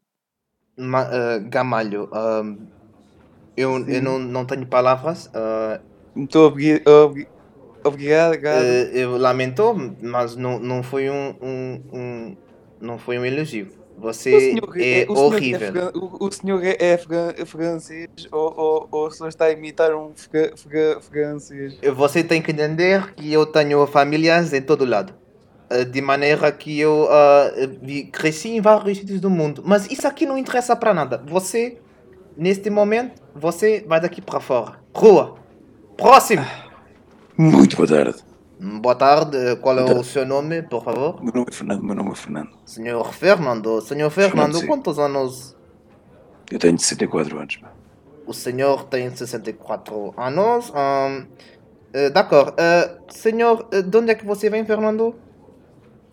ma- 0.77 1.07
ah, 1.11 1.39
Gamalho, 1.39 2.09
ahm, 2.11 2.57
eu, 3.55 3.77
Sim. 3.85 3.91
eu 3.91 4.01
não, 4.01 4.19
não 4.19 4.45
tenho 4.45 4.65
palavras. 4.65 5.29
ah, 5.33 5.79
Muito 6.15 6.37
obri- 6.39 6.81
obri- 6.85 7.27
obrigado. 7.83 8.27
obrigado. 8.29 8.63
eh, 8.63 8.91
eu 8.93 9.17
lamento, 9.17 9.73
mas 10.01 10.35
não, 10.35 10.59
não 10.59 10.83
foi 10.83 11.09
um, 11.09 11.35
um, 11.41 11.81
um- 11.93 12.37
não 12.79 12.97
foi 12.97 13.17
um 13.19 13.25
elogio. 13.25 13.67
Você 13.97 14.55
é 14.79 15.05
o 15.07 15.13
horrível. 15.13 15.59
fran- 15.59 15.91
o, 15.93 16.25
o 16.25 16.31
senhor 16.31 16.61
é, 16.63 16.97
fran- 16.97 17.33
francês 17.45 18.07
ou, 18.31 18.53
ou, 18.57 18.87
ou 18.91 19.07
o 19.07 19.11
senhor 19.11 19.29
está 19.29 19.45
a 19.45 19.51
imitar 19.51 19.93
um 19.93 20.11
fra- 20.15 20.51
fra- 20.57 21.01
francês? 21.01 21.77
Você 21.95 22.23
tem 22.23 22.41
que 22.41 22.51
entender 22.51 23.13
que 23.13 23.31
eu 23.31 23.45
tenho 23.45 23.85
famílias 23.85 24.53
em 24.53 24.61
todo 24.61 24.85
lado. 24.85 25.13
Eh, 25.71 25.85
De 25.85 26.01
maneira 26.01 26.51
que 26.51 26.79
eu 26.79 27.07
vi- 27.81 28.05
cresci 28.05 28.49
em 28.57 28.61
vários 28.61 28.97
sítios 28.97 29.19
do 29.21 29.29
mundo. 29.29 29.63
Mas 29.65 29.89
isso 29.91 30.07
aqui 30.07 30.25
não 30.25 30.37
interessa 30.37 30.75
para 30.75 30.93
nada. 30.93 31.23
Você, 31.27 31.77
neste 32.37 32.69
momento, 32.69 33.21
você 33.35 33.83
vai 33.87 33.99
daqui 34.01 34.21
para 34.21 34.39
fora. 34.39 34.79
Rua. 34.93 35.35
Próximo. 35.97 36.45
Muito 37.37 37.75
boa 37.77 37.87
tarde. 37.87 38.15
Boa 38.59 38.95
tarde. 38.95 39.37
Qual 39.61 39.77
é 39.79 39.83
o 39.93 40.03
seu 40.03 40.25
nome, 40.25 40.61
por 40.61 40.83
favor? 40.83 41.23
Meu 41.23 41.33
nome 41.33 41.47
é 41.49 41.53
Fernando. 41.53 41.83
Meu 41.83 41.95
nome 41.95 42.11
é 42.11 42.15
Fernando. 42.15 42.49
Senhor 42.65 43.13
Fernando. 43.13 43.81
Senhor 43.81 44.09
Fernando, 44.09 44.57
sim. 44.59 44.67
quantos 44.67 44.99
anos 44.99 45.55
Eu 46.51 46.59
tenho 46.59 46.77
64 46.77 47.39
anos. 47.39 47.59
o 48.27 48.33
senhor 48.33 48.83
tem? 48.85 49.09
64 49.15 50.13
anos. 50.17 50.71
Ahn, 50.75 51.25
eh, 51.93 52.09
D'accord. 52.11 52.53
Eh, 52.57 52.97
senhor, 53.09 53.67
eh, 53.71 53.81
de 53.81 53.97
onde 53.97 54.11
é 54.11 54.15
que 54.15 54.25
você 54.25 54.49
vem, 54.49 54.63
Fernando? 54.65 55.15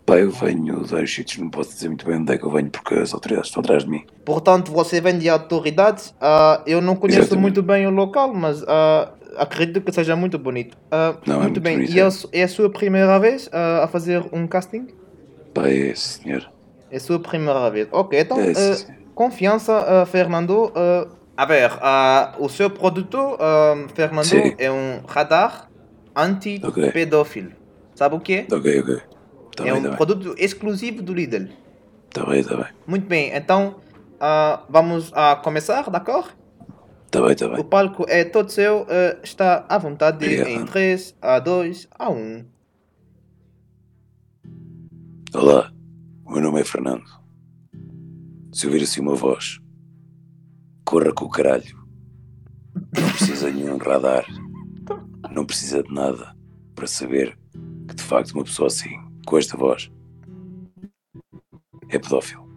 Pá, 0.09 0.17
eu 0.17 0.31
venho 0.31 0.83
de 0.85 0.91
vários 0.91 1.15
sítios, 1.15 1.37
não 1.39 1.51
posso 1.51 1.75
dizer 1.75 1.89
muito 1.89 2.07
bem 2.07 2.17
onde 2.17 2.33
é 2.33 2.39
que 2.39 2.43
eu 2.45 2.51
venho 2.51 2.71
porque 2.71 2.95
as 2.95 3.13
autoridades 3.13 3.51
estão 3.51 3.61
atrás 3.61 3.85
de 3.85 3.91
mim. 3.91 4.07
Portanto, 4.25 4.73
você 4.73 5.03
vem 5.03 5.19
de 5.19 5.29
autoridades. 5.29 6.15
Ah, 6.19 6.63
eu 6.67 6.81
não 6.81 6.97
conheço 6.97 7.19
Exatamente. 7.21 7.43
muito 7.43 7.63
bem 7.63 7.87
o 7.87 7.91
local, 7.91 8.33
mas 8.33 8.65
ah, 8.67 9.13
acredito 9.37 9.83
que 9.83 9.93
seja 9.93 10.17
muito 10.17 10.39
bonito. 10.39 10.79
Ah, 10.91 11.15
Não, 11.27 11.35
é 11.35 11.39
muito 11.41 11.51
muito 11.51 11.61
bem. 11.61 11.77
bonito, 11.77 11.93
E 11.93 12.01
é, 12.01 12.05
é. 12.05 12.07
a 12.07 12.45
é 12.45 12.47
sua 12.47 12.71
primeira 12.71 13.19
vez 13.19 13.51
a 13.53 13.87
fazer 13.87 14.25
um 14.33 14.47
casting? 14.47 14.87
Pá, 15.53 15.69
é 15.69 15.95
senhor. 15.95 16.51
É 16.91 16.97
a 16.97 17.01
sua 17.01 17.21
primeira 17.21 17.69
vez. 17.69 17.87
Ok, 17.93 18.19
então, 18.19 18.41
É, 18.41 18.55
confiança, 19.15 20.07
Fernando. 20.07 20.73
A 21.37 21.45
ver, 21.45 21.71
o 22.39 22.49
seu 22.49 22.71
produto, 22.71 23.37
Fernando, 23.95 24.25
Sim. 24.25 24.55
é 24.57 24.71
um 24.71 25.03
radar 25.07 25.69
anti-pedófilo. 26.17 27.53
Sabe 27.95 28.15
o 28.15 28.21
que 28.21 28.33
é? 28.33 28.47
Ok, 28.51 28.81
ok. 28.81 29.08
Tá 29.59 29.67
é 29.67 29.73
bem, 29.73 29.81
um 29.81 29.83
tá 29.83 29.89
bem. 29.89 29.97
produto 29.97 30.35
exclusivo 30.39 31.03
do 31.03 31.13
Lidl. 31.13 31.49
Tá 32.11 32.25
bem, 32.25 32.43
tá 32.45 32.57
bem. 32.57 32.67
Muito 32.87 33.07
bem, 33.07 33.31
então 33.35 33.77
ah, 34.21 34.63
vamos 34.69 35.13
a 35.15 35.37
começar, 35.37 35.89
d'accord? 35.91 36.29
Tá 37.11 37.21
bem, 37.23 37.35
tá 37.35 37.47
O 37.47 37.55
bem. 37.57 37.65
palco 37.65 38.05
é 38.09 38.25
todo 38.25 38.51
seu, 38.51 38.87
eh, 38.89 39.19
está 39.23 39.65
à 39.69 39.79
vontade 39.79 40.25
Obrigado. 40.25 40.49
em 40.49 40.65
3, 40.67 41.15
a 41.23 41.39
2, 41.39 41.89
a 41.99 42.11
1. 42.11 42.45
Olá, 45.35 45.73
o 46.25 46.33
meu 46.33 46.41
nome 46.43 46.61
é 46.61 46.65
Fernando. 46.65 47.05
Se 48.53 48.67
ouvir 48.67 48.83
assim 48.83 49.01
uma 49.01 49.15
voz, 49.15 49.59
corra 50.85 51.13
com 51.13 51.25
o 51.25 51.31
caralho. 51.31 51.77
Não 52.75 53.09
precisa 53.11 53.51
de 53.51 53.59
nenhum 53.59 53.79
radar. 53.79 54.25
Não 55.31 55.45
precisa 55.45 55.83
de 55.83 55.93
nada 55.93 56.35
para 56.75 56.87
saber 56.87 57.39
que 57.89 57.95
de 57.95 58.03
facto 58.03 58.33
uma 58.33 58.45
pessoa 58.45 58.67
assim, 58.69 58.91
com 59.29 59.37
esta 59.37 59.59
voz, 59.59 59.93
é 61.91 61.99
pedófilo. 61.99 62.49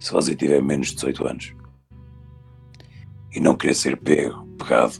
Se 0.00 0.10
você 0.10 0.34
tiver 0.34 0.62
menos 0.62 0.88
de 0.88 0.94
18 0.94 1.26
anos 1.28 1.54
e 3.34 3.40
não 3.40 3.54
querer 3.54 3.74
ser 3.74 3.98
pego, 3.98 4.46
pegado 4.56 4.94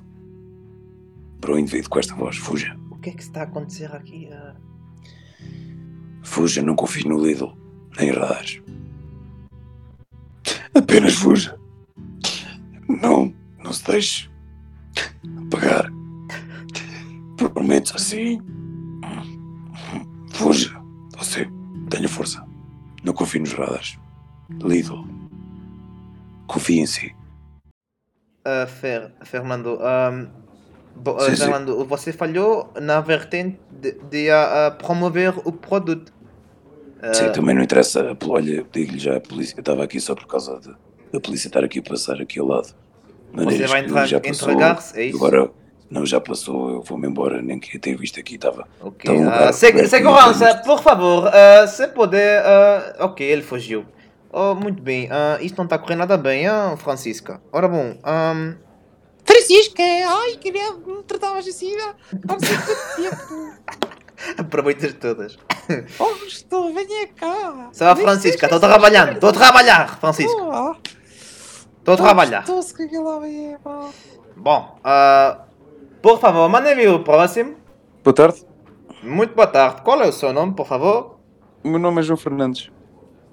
por 1.41 1.53
um 1.53 1.59
indivíduo 1.59 1.89
com 1.89 1.99
esta 1.99 2.15
voz, 2.15 2.37
fuja. 2.37 2.79
O 2.91 2.99
que 2.99 3.09
é 3.09 3.13
que 3.15 3.23
está 3.23 3.41
a 3.41 3.45
acontecer 3.45 3.91
aqui? 3.95 4.29
Ah, 4.31 4.55
Fuja, 6.23 6.61
não 6.61 6.77
confie 6.77 7.09
no 7.09 7.25
Lidl, 7.25 7.57
nem 7.97 8.11
em 8.11 8.13
radares. 8.13 8.61
Apenas 10.75 11.15
fuja. 11.15 11.59
Não, 12.87 13.33
não 13.65 13.73
se 13.73 13.85
deixe 13.85 14.31
pagar 15.51 15.91
por 17.39 17.55
momentos 17.55 17.95
assim. 17.95 18.43
Fuja. 20.37 20.71
Você 21.17 21.49
tenha 21.91 22.09
força. 22.09 22.45
Não 23.03 23.13
confie 23.13 23.39
nos 23.41 23.53
radares. 23.53 23.99
Lidl. 24.63 25.05
Confie 26.47 26.79
em 26.81 26.87
si. 26.87 27.15
ah, 28.45 28.67
Fer, 28.67 29.13
Fernando, 29.25 29.79
ahm, 29.83 30.29
bo- 30.97 31.17
ah, 31.17 31.21
Sim, 31.21 31.37
sim. 31.37 31.43
Fernando, 31.43 31.85
você 31.85 32.13
falhou 32.13 32.73
na 32.81 33.01
vertente 33.01 33.59
de, 33.71 33.93
de, 34.11 34.31
ah, 34.31 34.67
ah, 34.67 34.71
promover 34.71 35.35
o 35.45 35.53
produto. 35.53 36.13
Ah, 37.03 37.13
Sim, 37.15 37.33
também 37.33 37.55
não 37.55 37.63
interessa. 37.63 38.17
Olha, 38.29 38.65
digo-lhe 38.73 38.99
já 38.99 39.17
a 39.17 39.21
polícia. 39.21 39.55
Eu 39.57 39.61
estava 39.61 39.83
aqui 39.85 40.01
só 40.01 40.15
por 40.15 40.27
causa 40.27 40.61
de 40.61 41.17
a 41.17 41.21
polícia 41.21 41.49
estar 41.49 41.65
aqui 41.65 41.79
a 41.79 41.83
passar 41.83 42.21
aqui 42.21 42.39
ao 42.39 42.47
lado. 42.47 42.67
você 42.67 42.75
Maneiras 43.33 43.71
vai 43.71 44.07
já 44.07 44.21
passou. 44.21 44.51
entregar-se, 44.51 44.99
é 45.01 45.05
isso? 45.07 45.17
Agora, 45.17 45.51
não, 45.91 46.05
já 46.07 46.21
passou, 46.21 46.71
eu 46.71 46.83
vou-me 46.83 47.07
embora, 47.07 47.41
nem 47.41 47.59
queria 47.59 47.81
ter 47.81 47.97
visto 47.97 48.19
aqui, 48.21 48.35
estava. 48.35 48.67
Ok. 48.81 49.11
Então, 49.11 49.29
ah, 49.31 49.49
ah, 49.49 49.53
seg- 49.53 49.87
segurança, 49.87 50.55
não 50.55 50.63
por 50.63 50.83
favor, 50.83 51.29
ah, 51.29 51.67
se 51.67 51.87
puder. 51.89 52.43
ah, 52.45 52.97
ok, 53.01 53.25
ele 53.27 53.43
fugiu. 53.43 53.85
Oh, 54.31 54.55
muito 54.55 54.83
bem. 54.83 55.09
ah, 55.11 55.39
isto 55.41 55.57
não 55.57 55.65
está 55.65 55.79
correndo 55.79 56.01
nada 56.01 56.17
bem, 56.17 56.47
ah, 56.47 56.77
Francisca. 56.77 57.41
Ora 57.53 57.69
bom, 57.69 57.97
ahm, 58.03 58.55
Francisca, 59.25 59.83
ai, 59.83 60.37
queria 60.41 60.73
me 60.73 61.03
tratavas 61.05 61.47
assim 61.47 61.75
há 61.81 61.95
muito 62.29 62.47
tempo. 62.97 63.53
aproveitas 64.39 64.93
todas. 64.95 65.39
Oh, 65.99 66.27
estou, 66.27 66.73
venha 66.73 67.07
cá. 67.09 67.69
Só 67.73 67.91
a 67.91 67.97
Francisca, 67.97 68.47
estou 68.47 68.61
trabalhando, 68.61 69.13
estou 69.13 69.31
a 69.31 69.33
trabalhar, 69.33 69.99
Francisco. 70.01 70.41
Oh, 70.41 70.75
Estou 71.79 71.95
a 71.95 71.97
trabalhar. 71.99 72.45
Bom, 74.37 74.79
ah, 74.85 75.46
por 76.07 76.21
favor, 76.21 76.49
mandem-me 76.49 76.87
o 76.87 77.01
próximo. 77.03 77.57
Boa 78.05 78.15
tarde. 78.15 78.45
Muito 79.03 79.35
boa 79.35 79.49
tarde. 79.49 79.83
Qual 79.83 80.01
é 80.01 80.07
o 80.07 80.13
seu 80.13 80.33
nome, 80.33 80.53
por 80.55 80.65
favor? 80.65 81.19
O 81.65 81.69
meu 81.69 81.81
nome 81.81 81.99
é 81.99 82.03
João 82.05 82.17
Fernandes. 82.17 82.71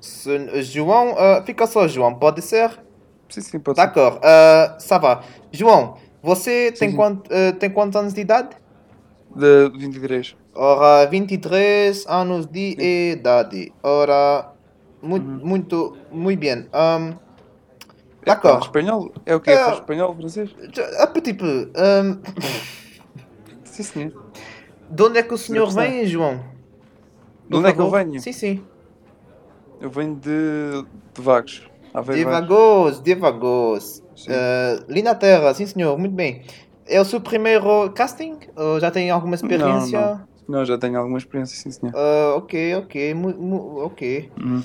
Se- 0.01 0.63
João, 0.63 1.13
ah, 1.15 1.43
fica 1.45 1.67
só 1.67 1.87
João, 1.87 2.15
pode 2.15 2.41
ser? 2.41 2.71
Sim, 3.29 3.41
sim, 3.41 3.59
pode 3.59 3.79
ser. 3.79 3.85
D'accord, 3.85 4.17
ah, 4.23 4.75
ça 4.79 4.97
va. 4.97 5.21
João, 5.51 5.97
você 6.23 6.71
tem, 6.71 6.89
sim. 6.89 6.95
quant- 6.95 7.27
ah, 7.29 7.53
tem 7.59 7.69
quantos 7.69 7.95
anos 7.95 8.11
de 8.11 8.21
idade? 8.21 8.49
De 9.35 9.69
23. 9.77 10.35
Ora, 10.55 11.05
23 11.07 12.05
anos 12.07 12.47
de 12.47 12.75
idade. 13.13 13.71
Ora, 13.83 14.49
muito, 14.99 15.27
Uhum. 15.29 15.39
muito, 15.45 15.97
muito 16.11 16.39
bem. 16.39 16.67
Um, 18.25 18.31
É, 18.31 18.35
D'accord. 18.35 18.61
espanhol? 18.65 19.11
É 19.25 19.35
o 19.35 19.39
quê? 19.39 19.51
É. 19.51 19.57
Fala 19.57 19.73
espanhol, 19.79 20.15
francês? 20.15 20.55
A 20.99 21.07
petit 21.07 21.33
peu. 21.33 21.71
Um, 21.75 22.21
Sim, 23.65 23.83
senhor. 23.83 24.13
de 24.89 25.03
onde 25.03 25.19
é 25.19 25.23
que 25.23 25.33
o 25.33 25.37
senhor 25.37 25.69
vem, 25.71 26.05
João? 26.05 26.39
De 27.49 27.57
onde 27.57 27.69
é 27.69 27.73
que 27.73 27.81
eu 27.81 27.89
venho? 27.89 28.19
Sim, 28.21 28.31
sim. 28.31 28.63
Eu 29.81 29.89
venho 29.89 30.15
de, 30.15 30.85
de 31.13 31.21
Vagos. 31.21 31.63
De 32.13 32.23
Vagos. 32.23 33.01
De 33.01 33.15
Vagos. 33.15 34.01
Uh, 34.27 34.85
linda 34.87 35.13
terra, 35.15 35.53
sim 35.53 35.65
senhor, 35.65 35.97
muito 35.97 36.15
bem. 36.15 36.43
É 36.87 37.01
o 37.01 37.05
seu 37.05 37.19
primeiro 37.19 37.91
casting? 37.93 38.37
Ou 38.55 38.79
já 38.79 38.89
tem 38.91 39.09
alguma 39.09 39.35
experiência? 39.35 40.21
Não, 40.47 40.63
já 40.65 40.77
tenho 40.77 40.97
alguma 40.99 41.17
experiência, 41.17 41.57
sim, 41.57 41.71
senhor. 41.71 41.93
Uh, 41.95 42.37
ok, 42.37 42.75
ok, 42.75 43.13
mu- 43.13 43.35
mu- 43.37 43.85
ok. 43.85 44.31
Uhum. 44.39 44.63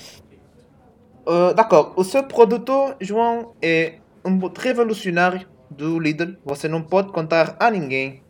Uh, 1.28 1.52
D'accord, 1.52 1.92
o 1.94 2.02
seu 2.04 2.22
produto, 2.24 2.94
João, 3.00 3.54
é 3.60 3.96
um 4.24 4.38
produto 4.38 4.58
revolucionário 4.60 5.46
do 5.70 5.98
Lidl. 5.98 6.36
Você 6.42 6.68
não 6.68 6.80
pode 6.82 7.12
contar 7.12 7.54
a 7.60 7.70
ninguém. 7.70 8.22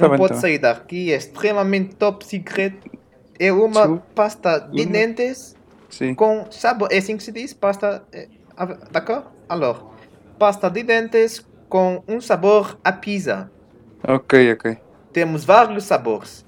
Não 0.00 0.16
pode 0.16 0.34
tá 0.34 0.40
sair 0.40 0.58
daqui. 0.58 1.12
É 1.12 1.16
extremamente 1.16 1.94
top 1.94 2.26
secret. 2.26 2.74
É 3.38 3.52
uma 3.52 3.82
Desculpa. 3.82 4.06
pasta 4.14 4.58
de 4.58 4.82
Uhum. 4.82 4.90
dentes 4.90 5.54
Sim. 5.88 6.14
com 6.14 6.46
sabor. 6.50 6.88
É 6.90 6.98
assim 6.98 7.16
que 7.16 7.22
se 7.22 7.30
diz? 7.30 7.54
Pasta. 7.54 8.02
ah, 8.56 8.66
D'accord? 8.90 9.26
Alors, 9.48 9.78
pasta 10.36 10.68
de 10.68 10.82
dentes 10.82 11.46
com 11.68 12.02
um 12.08 12.20
sabor 12.20 12.76
a 12.82 12.90
pizza. 12.90 13.50
Ok, 14.02 14.52
ok. 14.52 14.76
Temos 15.12 15.44
vários 15.44 15.84
sabores. 15.84 16.44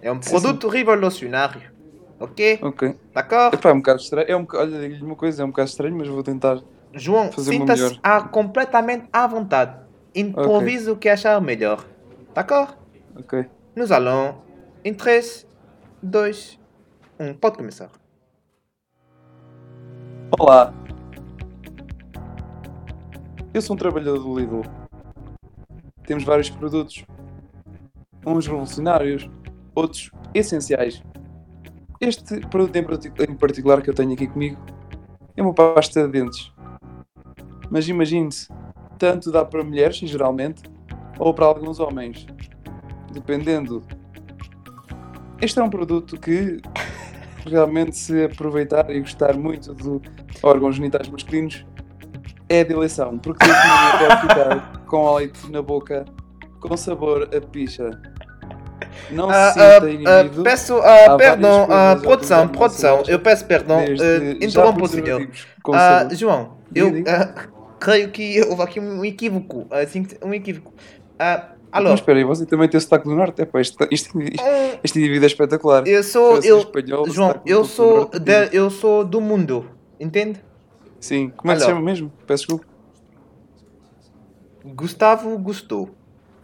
É 0.00 0.10
um 0.10 0.22
Sim, 0.22 0.30
produto 0.30 0.68
revolucionário. 0.68 1.75
Ok? 2.18 2.58
Ok. 2.62 2.96
D'accord? 3.14 3.54
Epá, 3.54 3.70
é 3.70 3.72
um 3.72 3.76
bocado 3.78 4.00
estranho. 4.00 4.26
É 4.30 4.36
um 4.36 4.46
olha, 4.54 4.80
digo-lhe 4.80 5.02
uma 5.02 5.16
coisa, 5.16 5.42
é 5.42 5.44
um 5.44 5.48
bocado 5.48 5.68
estranho, 5.68 5.96
mas 5.96 6.08
vou 6.08 6.22
tentar. 6.22 6.60
João, 6.94 7.30
fazer 7.30 7.50
sinta-se 7.52 7.98
a- 8.02 8.22
completamente 8.22 9.06
à 9.12 9.26
vontade. 9.26 9.76
Improvise 10.14 10.90
o 10.90 10.96
que 10.96 11.08
achar 11.10 11.38
melhor. 11.42 11.84
D'accord? 12.34 12.74
Ok. 13.18 13.44
Nous 13.74 13.92
allons 13.92 14.34
em 14.82 14.94
3, 14.94 15.46
2, 16.02 16.58
1. 17.20 17.34
Pode 17.34 17.58
começar. 17.58 17.90
Olá. 20.38 20.72
Eu 23.52 23.60
sou 23.62 23.74
um 23.74 23.78
trabalhador 23.78 24.18
do 24.18 24.38
Lidl. 24.38 24.62
Temos 26.06 26.24
vários 26.24 26.48
produtos. 26.50 27.04
Uns 28.26 28.46
revolucionários, 28.46 29.28
outros 29.74 30.10
essenciais. 30.34 31.02
Este 32.00 32.40
produto 32.48 32.76
em, 32.76 32.84
parti- 32.84 33.12
em 33.28 33.34
particular 33.34 33.82
que 33.82 33.90
eu 33.90 33.94
tenho 33.94 34.12
aqui 34.12 34.26
comigo 34.26 34.58
é 35.36 35.42
uma 35.42 35.54
pasta 35.54 36.06
de 36.06 36.12
dentes. 36.12 36.52
Mas 37.70 37.88
imagine-se, 37.88 38.48
tanto 38.98 39.30
dá 39.32 39.44
para 39.44 39.64
mulheres, 39.64 39.96
geralmente, 39.98 40.62
ou 41.18 41.32
para 41.32 41.46
alguns 41.46 41.80
homens. 41.80 42.26
Dependendo. 43.12 43.82
Este 45.40 45.58
é 45.58 45.62
um 45.62 45.70
produto 45.70 46.18
que 46.18 46.60
realmente 47.46 47.96
se 47.96 48.24
aproveitar 48.24 48.90
e 48.90 49.00
gostar 49.00 49.36
muito 49.36 49.74
de 49.74 50.00
órgãos 50.42 50.76
genitais 50.76 51.08
masculinos 51.08 51.64
é 52.48 52.62
de 52.62 52.72
eleição, 52.72 53.18
porque 53.18 53.44
a 53.44 53.98
pode 53.98 54.20
ficar 54.20 54.78
com 54.86 55.14
leite 55.16 55.50
na 55.50 55.60
boca, 55.60 56.04
com 56.60 56.76
sabor 56.76 57.28
a 57.34 57.40
picha. 57.40 57.90
Não 59.10 59.30
Ah, 59.30 59.52
se 59.52 59.60
ah, 59.60 59.74
sinta 59.74 59.86
ah, 59.86 59.90
inibido. 60.22 60.42
peço, 60.42 60.76
ah, 60.78 61.16
perdão, 61.16 61.66
produção, 62.02 62.48
produção, 62.48 63.02
eu 63.06 63.20
peço 63.20 63.44
perdão, 63.46 63.78
desde 63.84 64.04
já 64.40 64.46
interrompa 64.46 64.82
o 64.84 64.88
senhor. 64.88 65.28
João, 66.12 66.58
eu 66.74 66.92
creio 67.78 68.10
que 68.10 68.40
houve 68.42 68.62
aqui 68.62 68.80
um 68.80 69.04
equívoco. 69.04 69.66
Assim, 69.70 70.06
um 70.24 70.34
equívoco. 70.34 70.72
Ah, 71.18 71.50
Mas 71.70 71.84
alô, 71.84 71.94
espera 71.94 72.18
aí, 72.18 72.24
você 72.24 72.46
também 72.46 72.68
tem 72.68 72.78
o 72.78 72.80
sotaque 72.80 73.04
do 73.04 73.14
norte? 73.14 73.42
Epá, 73.42 73.60
este, 73.60 73.76
este, 73.90 74.10
este 74.82 74.98
indivíduo 74.98 75.24
é 75.24 75.26
espetacular. 75.26 75.86
eu 75.86 76.02
sou, 76.02 76.38
eu, 76.40 76.58
espanhol, 76.58 77.08
João, 77.10 77.40
eu 77.44 77.64
sou, 77.64 78.06
de- 78.06 78.48
eu 78.52 78.70
sou 78.70 79.04
do 79.04 79.20
mundo, 79.20 79.70
entende? 80.00 80.40
Sim, 80.98 81.30
como 81.36 81.52
é 81.52 81.54
que 81.54 81.60
se 81.60 81.66
Alô. 81.66 81.74
chama 81.76 81.84
mesmo? 81.84 82.10
Peço 82.26 82.42
desculpa. 82.46 82.66
Gustavo 84.64 85.38
gostou. 85.38 85.90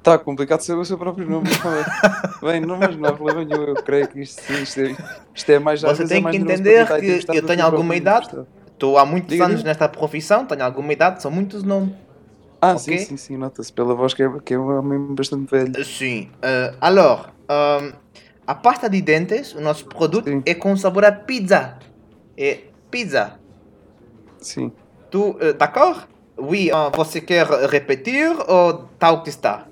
Está 0.02 0.18
complicado 0.18 0.62
saber 0.62 0.80
o 0.80 0.84
seu 0.84 0.98
próprio 0.98 1.30
nome. 1.30 1.48
é? 1.48 2.42
Bem, 2.44 2.60
não, 2.60 2.76
mas 2.76 2.96
não 2.96 3.08
há 3.08 3.12
problema 3.12 3.44
nenhum. 3.44 3.62
Eu 3.62 3.74
creio 3.76 4.08
que 4.08 4.20
isto, 4.20 4.42
sim, 4.42 4.60
isto, 4.60 4.80
é, 4.80 4.96
isto 5.32 5.52
é 5.52 5.60
mais. 5.60 5.80
Você 5.80 6.02
é 6.02 6.06
tem 6.08 6.20
mais 6.20 6.34
que 6.34 6.42
entender 6.42 6.88
que 7.28 7.36
eu 7.38 7.46
tenho 7.46 7.64
alguma 7.64 7.94
idade. 7.94 8.28
Estou 8.66 8.98
há 8.98 9.06
muitos 9.06 9.30
Diga, 9.30 9.44
anos 9.44 9.62
nesta 9.62 9.88
profissão, 9.88 10.44
tenho 10.44 10.64
alguma 10.64 10.92
idade, 10.92 11.22
são 11.22 11.30
muitos 11.30 11.62
nomes. 11.62 11.94
Ah, 12.60 12.72
Ok. 12.72 12.98
sim, 12.98 12.98
sim, 12.98 13.16
sim. 13.16 13.36
Nota-se 13.36 13.72
pela 13.72 13.94
voz 13.94 14.12
que 14.12 14.24
é, 14.24 14.30
que 14.44 14.54
é 14.54 14.58
um 14.58 14.76
homem 14.76 15.14
bastante 15.14 15.48
velho. 15.48 15.84
Sim. 15.84 16.30
Uh, 16.38 16.76
alors, 16.80 17.26
um, 17.48 17.92
a 18.44 18.54
pasta 18.56 18.90
de 18.90 19.00
dentes, 19.00 19.54
o 19.54 19.60
nosso 19.60 19.86
produto, 19.86 20.28
Sim. 20.28 20.42
é 20.44 20.52
com 20.54 20.76
sabor 20.76 21.04
a 21.04 21.12
pizza. 21.12 21.78
É 22.36 22.58
pizza. 22.90 23.38
Sim. 24.40 24.72
Tu, 25.12 25.30
uh, 25.30 25.52
d'accord? 25.56 26.00
Oui, 26.36 26.72
uh, 26.72 26.90
você 26.96 27.20
quer 27.20 27.46
repetir 27.46 28.32
ou 28.48 28.88
tal 28.98 29.22
que 29.22 29.28
está? 29.28 29.68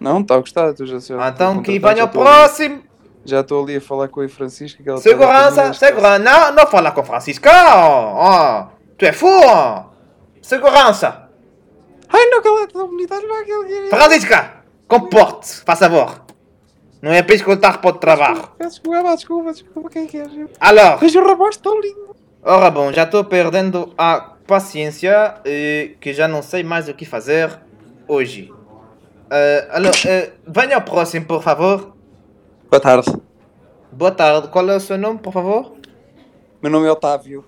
Não, 0.00 0.20
está 0.20 0.34
a 0.36 0.38
gostar. 0.38 0.72
Tu 0.74 0.86
já, 0.86 0.98
já 0.98 1.28
Então 1.28 1.50
estou 1.50 1.62
que 1.62 1.72
contratado, 1.80 1.94
venha 1.94 2.04
o 2.04 2.08
ali- 2.08 2.12
próximo. 2.18 2.82
Já 3.24 3.40
estou 3.40 3.62
ali 3.62 3.76
a 3.76 3.80
falar 3.80 4.08
com 4.08 4.22
a 4.22 4.28
Francisca. 4.28 4.82
Que 4.82 4.90
a 4.90 4.96
Segurança, 4.96 5.72
segurança. 5.74 6.18
Não, 6.18 6.52
não 6.54 6.66
fala 6.66 6.90
com 6.90 7.04
Francisca. 7.04 7.50
Oh, 7.52 8.66
tu 8.96 9.04
é 9.04 9.12
fou. 9.12 9.90
Segurança. 10.40 11.28
Ai, 12.08 12.26
não, 12.26 12.40
que 12.42 12.48
ela 12.48 12.60
é 12.60 12.64
aquele 12.64 13.84
que- 13.84 13.90
Francisca, 13.90 14.52
comporte-se, 14.88 15.62
faz 15.64 15.78
favor. 15.78 16.24
Não 17.02 17.12
é 17.12 17.22
para 17.22 17.34
escutar 17.34 17.78
para 17.80 17.90
o 17.90 17.92
trabalho. 17.94 18.48
Desculpa, 18.60 19.14
desculpa, 19.16 19.52
desculpa. 19.52 19.90
Quem 19.90 20.06
que 20.06 20.18
é? 20.18 20.26
Alors, 20.58 20.98
o 21.02 21.26
rapaz 21.26 21.56
tão 21.56 21.80
lindo. 21.80 22.16
Ora 22.42 22.70
bom, 22.70 22.90
já 22.92 23.04
estou 23.04 23.22
perdendo 23.24 23.92
a 23.96 24.32
paciência 24.46 25.34
e 25.44 25.96
que 26.00 26.12
já 26.12 26.26
não 26.26 26.42
sei 26.42 26.62
mais 26.64 26.88
o 26.88 26.94
que 26.94 27.04
fazer 27.04 27.58
hoje. 28.08 28.52
Uh, 29.30 29.62
alô, 29.70 29.90
uh, 29.90 30.32
venha 30.46 30.74
ao 30.74 30.82
próximo, 30.82 31.24
por 31.24 31.40
favor. 31.40 31.94
Boa 32.68 32.80
tarde. 32.80 33.12
Boa 33.92 34.10
tarde, 34.10 34.48
qual 34.48 34.68
é 34.68 34.74
o 34.76 34.80
seu 34.80 34.98
nome, 34.98 35.20
por 35.20 35.32
favor? 35.32 35.76
Meu 36.60 36.70
nome 36.70 36.88
é 36.88 36.90
Otávio. 36.90 37.44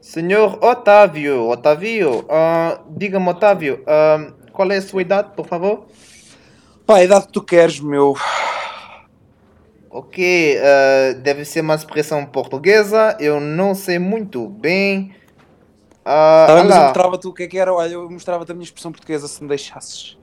Senhor 0.00 0.58
Otávio, 0.64 1.48
Otávio, 1.48 2.24
ah, 2.28 2.80
diga-me 2.88 3.28
Otávio, 3.28 3.82
ah, 3.86 4.32
qual 4.52 4.70
é 4.72 4.78
a 4.78 4.82
sua 4.82 5.02
idade, 5.02 5.30
por 5.36 5.46
favor? 5.46 5.86
Pá, 6.86 6.96
a 6.96 7.04
idade 7.04 7.26
que 7.26 7.32
tu 7.32 7.42
queres, 7.42 7.80
meu. 7.80 8.16
Ok, 9.90 10.58
ah, 10.58 11.12
deve 11.14 11.44
ser 11.44 11.60
uma 11.60 11.74
expressão 11.74 12.24
portuguesa, 12.26 13.16
eu 13.20 13.40
não 13.40 13.74
sei 13.74 13.98
muito 13.98 14.48
bem. 14.48 15.14
Ah, 16.04 16.44
Tá 16.48 16.64
mas 16.64 16.76
eu 16.76 16.82
mostrava-te 16.82 17.26
o 17.28 17.32
que 17.32 17.42
é 17.44 17.46
que 17.48 17.58
era. 17.58 17.72
Olha, 17.72 17.92
eu 17.92 18.10
mostrava-te 18.10 18.50
a 18.50 18.54
minha 18.54 18.64
expressão 18.64 18.90
portuguesa 18.90 19.28
se 19.28 19.42
me 19.42 19.48
deixasses. 19.48 20.19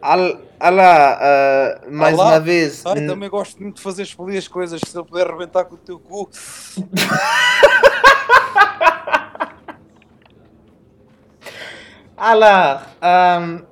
Al- 0.00 0.40
alá, 0.60 1.18
ah, 1.20 1.80
mais 1.90 2.14
Alá. 2.18 2.30
uma 2.32 2.40
vez. 2.40 2.84
Ai, 2.86 3.06
também 3.06 3.28
gosto 3.28 3.60
muito 3.62 3.76
de 3.76 3.82
fazer 3.82 4.06
feliz 4.06 4.38
as 4.38 4.48
coisas. 4.48 4.80
Se 4.86 4.96
eu 4.96 5.04
puder 5.04 5.26
arrebentar 5.28 5.64
com 5.64 5.74
o 5.74 5.78
teu 5.78 5.98
cu. 5.98 6.28
Alá, 12.16 12.86
ahm, 13.00 13.62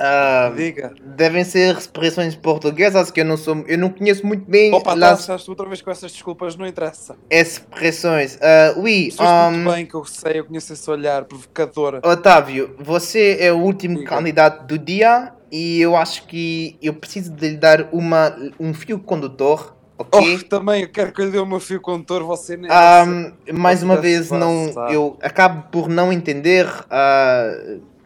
ah, 0.00 0.52
Diga. 0.54 0.92
devem 1.16 1.42
ser 1.44 1.76
expressões 1.76 2.34
portuguesas 2.36 3.10
que 3.10 3.20
eu 3.20 3.24
não 3.24 3.36
sou, 3.36 3.64
eu 3.66 3.76
não 3.78 3.90
conheço 3.90 4.26
muito 4.26 4.48
bem 4.48 4.72
Opa, 4.72 4.96
tá, 4.96 5.12
as 5.12 5.20
estás 5.20 5.44
tu 5.44 5.50
outra 5.50 5.66
vez 5.66 5.82
com 5.82 5.90
essas 5.90 6.12
desculpas, 6.12 6.56
não 6.56 6.66
interessa. 6.66 7.16
expressões. 7.28 8.38
Ah, 8.40 8.74
oui, 8.76 9.06
Pessoas 9.06 9.52
muito 9.54 9.70
bem 9.74 9.86
que 9.86 9.94
eu 9.94 10.04
sei, 10.04 10.38
eu 10.40 10.44
conheço 10.44 10.72
esse 10.72 10.90
olhar 10.90 11.24
provocador. 11.24 12.00
Otávio, 12.04 12.74
você 12.78 13.36
é 13.40 13.52
o 13.52 13.58
último 13.58 13.98
Diga. 13.98 14.10
candidato 14.10 14.66
do 14.66 14.78
dia 14.78 15.32
e 15.50 15.80
eu 15.80 15.96
acho 15.96 16.26
que 16.26 16.76
eu 16.82 16.94
preciso 16.94 17.32
de 17.32 17.48
lhe 17.50 17.56
dar 17.56 17.88
uma, 17.92 18.36
um 18.60 18.72
fio 18.74 18.98
condutor, 18.98 19.74
ok? 19.96 20.36
Oh, 20.42 20.48
também, 20.48 20.82
eu 20.82 20.88
quero 20.90 21.12
que 21.12 21.20
eu 21.20 21.24
lhe 21.26 21.30
dê 21.32 21.38
o 21.38 21.46
meu 21.46 21.58
fio 21.58 21.80
condutor, 21.80 22.22
você 22.22 22.56
nem. 22.56 22.70
Ahm, 22.70 23.32
mais 23.52 23.82
uma 23.82 23.96
vez, 23.96 24.30
não, 24.30 24.66
eu 24.90 25.16
acabo 25.22 25.64
por 25.72 25.88
não 25.88 26.12
entender. 26.12 26.66
ah, 26.90 27.50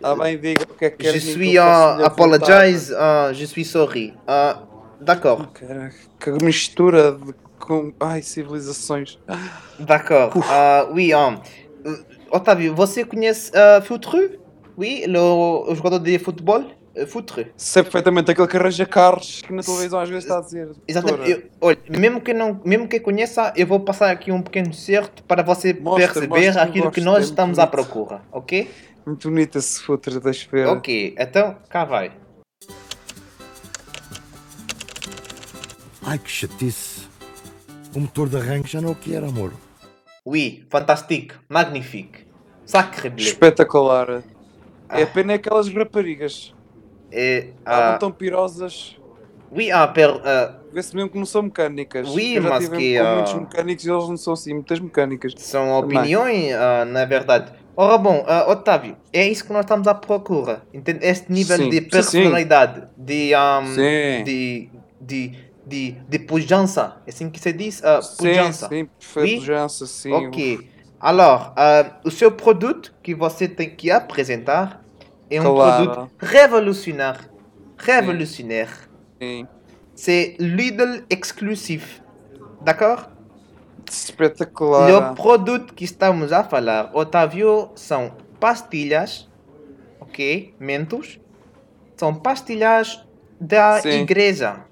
Ah, 0.02 0.16
bem, 0.16 0.38
diga 0.38 0.64
o 0.64 0.74
que 0.74 0.84
é 0.84 0.90
que 0.90 1.12
je 1.12 1.20
suis 1.20 1.56
uh, 1.56 2.04
apologize, 2.04 2.92
uh, 2.92 3.32
je 3.32 3.46
suis 3.46 3.64
sorry. 3.64 4.14
Uh, 4.26 4.72
D'accord, 5.00 5.48
que 6.18 6.30
mistura 6.44 7.12
de. 7.12 7.34
Com... 7.58 7.92
Ai, 8.00 8.22
civilizações. 8.22 9.18
d'accord. 9.78 10.32
Uh, 10.36 10.92
oui, 10.92 11.14
um, 11.14 11.38
Otávio, 12.30 12.74
você 12.74 13.04
conhece 13.04 13.50
uh, 13.50 13.80
Futru? 13.82 14.40
Oui, 14.76 15.04
le, 15.06 15.18
o 15.18 15.74
jogador 15.74 16.00
de 16.00 16.18
futebol? 16.18 16.64
Uh, 16.96 17.06
Futru. 17.06 17.46
Sei 17.56 17.82
perfeitamente 17.82 18.30
aquele 18.30 18.48
que 18.48 18.56
arranja 18.56 18.84
carros 18.84 19.42
que 19.42 19.52
na 19.52 19.62
televisão 19.62 20.00
às 20.00 20.08
vezes 20.08 20.24
está 20.24 20.38
a 20.38 20.40
dizer. 20.40 20.70
Exatamente. 20.88 21.30
Eu, 21.30 21.42
olha, 21.60 21.78
mesmo 21.88 22.20
que 22.20 22.34
não, 22.34 22.60
mesmo 22.64 22.88
que 22.88 22.98
conheça, 22.98 23.52
eu 23.56 23.66
vou 23.66 23.78
passar 23.78 24.10
aqui 24.10 24.32
um 24.32 24.42
pequeno 24.42 24.72
certo 24.72 25.22
para 25.22 25.42
você 25.42 25.72
Mostra, 25.72 26.12
perceber 26.12 26.46
mostra, 26.46 26.62
aquilo 26.62 26.90
que 26.90 27.00
nós 27.00 27.24
estamos 27.24 27.58
à 27.58 27.66
procura, 27.66 28.22
ok? 28.32 28.68
Muito 29.04 29.28
bonito 29.28 29.58
esse 29.58 29.80
futre, 29.82 30.20
deixa 30.20 30.46
eu 30.46 30.50
ver. 30.50 30.66
Ok, 30.68 31.14
então 31.18 31.56
cá 31.68 31.84
vai. 31.84 32.12
Ai 36.04 36.18
que 36.18 36.30
chatice. 36.30 37.08
O 37.94 38.00
motor 38.00 38.28
de 38.28 38.36
arranque 38.36 38.70
já 38.70 38.80
não 38.80 38.90
é 38.90 38.92
o 38.92 38.94
que 38.94 39.14
era, 39.14 39.26
amor. 39.28 39.52
Oui, 40.24 40.64
fantastique, 40.70 41.34
magnifique, 41.48 42.26
sacre 42.64 43.10
bleu. 43.10 43.26
Espetacular. 43.26 44.22
É 44.88 45.02
Ah. 45.02 45.06
pena 45.06 45.34
aquelas 45.34 45.68
raparigas. 45.68 46.54
Et, 47.10 47.52
Estavam 47.58 47.94
ah, 47.94 47.98
tão 47.98 48.10
pirosas. 48.12 48.96
oui, 49.50 49.70
ah, 49.70 49.86
per, 49.88 50.10
ah, 50.24 50.58
Vê-se 50.72 50.96
mesmo 50.96 51.10
que 51.10 51.18
não 51.18 51.26
são 51.26 51.42
mecânicas. 51.42 52.08
Oui, 52.08 52.40
mas 52.40 52.66
que, 52.68 52.96
com 52.98 53.04
ah, 53.06 53.14
muitos 53.16 53.34
mecânicos 53.34 53.84
e 53.84 53.90
eles 53.90 54.08
não 54.08 54.16
são 54.16 54.32
assim, 54.32 54.54
muitas 54.54 54.80
mecânicas. 54.80 55.34
são 55.36 55.70
opiniões, 55.78 56.54
ah, 56.54 56.84
na 56.86 57.04
verdade. 57.04 57.52
Ora 57.76 57.96
bom, 57.98 58.24
ah, 58.26 58.44
Otávio, 58.50 58.96
é 59.12 59.26
isso 59.26 59.44
que 59.44 59.52
nós 59.52 59.64
estamos 59.64 59.86
à 59.88 59.94
procura. 59.94 60.62
Entende? 60.74 61.04
Este 61.06 61.32
nível 61.32 61.56
Sim, 61.56 61.68
de 61.70 61.76
sim, 61.76 61.82
sim. 61.84 61.88
personalidade, 61.90 62.86
de, 62.96 63.32
um, 63.34 63.66
Sim. 63.66 64.24
de, 64.24 64.70
de, 65.00 65.32
de, 65.66 65.92
de 66.08 66.18
pujança. 66.18 66.96
É 67.06 67.10
assim 67.10 67.30
que 67.30 67.40
se 67.40 67.52
diz? 67.52 67.82
Ah, 67.82 68.02
Sim, 68.02 68.16
pujança. 68.18 68.68
sim, 68.68 68.88
Oui? 69.16 69.36
pujança, 69.38 69.86
sim. 69.86 70.12
Ok. 70.12 70.68
Alors, 71.00 71.52
ah, 71.56 71.98
o 72.04 72.10
seu 72.10 72.30
produto 72.32 72.94
que 73.02 73.14
você 73.14 73.48
tem 73.48 73.70
que 73.74 73.90
apresentar 73.90 74.82
é 75.30 75.40
um 75.40 75.54
Claro. 75.54 75.90
produto 75.90 76.10
revolucionário. 76.18 77.30
Revolutionnaire. 77.78 78.70
Sim. 79.20 79.46
C'est 79.94 80.36
Lidl 80.38 81.04
exclusif. 81.10 82.00
D'accord? 82.60 83.11
Espetacular. 83.90 85.12
O 85.12 85.14
produto 85.14 85.74
que 85.74 85.84
estamos 85.84 86.32
a 86.32 86.44
falar, 86.44 86.90
Otávio, 86.94 87.70
são 87.74 88.16
pastilhas, 88.38 89.28
ok? 90.00 90.54
Mentos. 90.58 91.20
São 91.96 92.14
pastilhas 92.14 93.04
da 93.40 93.80
Sim. 93.80 94.00
igreja. 94.00 94.64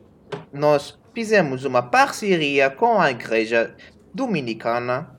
Nós 0.53 0.99
fizemos 1.15 1.65
uma 1.65 1.83
parceria 1.83 2.71
com 2.71 3.01
a 3.01 3.11
igreja 3.11 3.75
dominicana, 4.13 5.19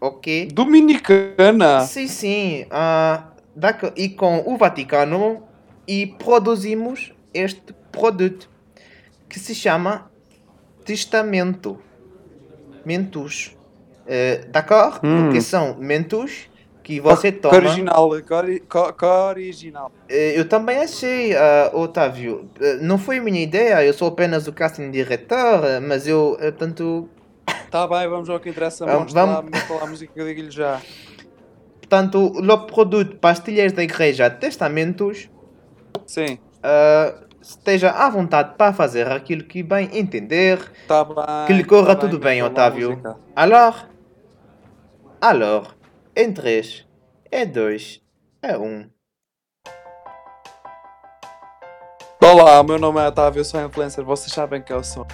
ok? 0.00 0.48
Dominicana. 0.52 1.82
Sim, 1.82 2.08
sim. 2.08 2.66
ah, 2.70 3.30
d'accord. 3.54 3.92
E 3.96 4.08
com 4.08 4.42
o 4.46 4.56
Vaticano 4.56 5.42
e 5.86 6.06
produzimos 6.06 7.12
este 7.34 7.74
produto 7.92 8.48
que 9.28 9.38
se 9.38 9.54
chama 9.54 10.10
Testamento. 10.84 11.78
Mentos. 12.84 13.56
Eh, 14.06 14.44
d'accord? 14.48 14.98
Hum. 15.04 15.24
Porque 15.24 15.40
são 15.40 15.76
mentos 15.78 16.48
que 16.82 16.98
você 17.00 17.30
Que 17.30 17.38
toma. 17.38 17.56
original, 17.56 18.10
que 18.22 18.32
ori- 18.34 18.60
que- 18.60 18.92
que 18.92 19.04
original. 19.04 19.92
Eh, 20.08 20.38
eu 20.38 20.48
também 20.48 20.78
achei, 20.78 21.36
ah, 21.36 21.70
Otávio. 21.74 22.48
Eh, 22.60 22.78
não 22.80 22.98
foi 22.98 23.20
minha 23.20 23.40
ideia, 23.42 23.84
eu 23.84 23.92
sou 23.92 24.08
apenas 24.08 24.48
o 24.48 24.52
casting 24.52 24.90
diretor, 24.90 25.64
eh, 25.64 25.78
mas 25.80 26.06
eu, 26.08 26.36
eh, 26.40 26.50
tanto. 26.50 27.08
Tá 27.70 27.86
bem, 27.86 28.08
vamos 28.08 28.28
ao 28.28 28.40
que 28.40 28.48
interessa. 28.48 28.84
Ah, 28.84 28.86
lá, 28.88 28.92
vamos- 28.94 29.12
mostra 29.12 29.74
lá 29.76 29.82
a 29.82 29.86
música 29.86 30.12
que 30.12 30.20
eu 30.20 30.26
digo-lhe 30.26 30.50
já. 30.50 30.80
Portanto, 31.80 32.18
o 32.36 32.58
produto 32.66 33.16
Pastilhas 33.18 33.72
da 33.72 33.82
Igreja 33.82 34.30
Testamentos 34.30 35.28
Sim, 36.06 36.38
ah, 36.62 37.14
esteja 37.40 37.90
à 37.90 38.08
vontade 38.08 38.54
para 38.56 38.72
fazer 38.72 39.10
aquilo 39.10 39.44
que 39.44 39.62
bem 39.62 39.88
entender. 39.92 40.58
tá 40.86 41.04
bem. 41.04 41.46
Que 41.46 41.52
lhe 41.52 41.64
corra 41.64 41.94
tá 41.94 42.02
tudo 42.02 42.18
bem, 42.18 42.40
a 42.40 42.46
Otávio. 42.46 43.00
Alors, 43.34 43.86
alors, 45.20 45.68
em 46.14 46.32
3, 46.32 46.86
é 47.30 47.46
2, 47.46 48.00
é 48.42 48.58
1. 48.58 48.90
Olá, 52.22 52.60
o 52.60 52.64
meu 52.64 52.78
nome 52.78 53.00
é 53.00 53.08
Otávio, 53.08 53.40
eu 53.40 53.44
sou 53.44 53.64
influencer, 53.64 54.04
vocês 54.04 54.32
sabem 54.32 54.62
que 54.62 54.72
eu 54.72 54.84
sou. 54.84 55.06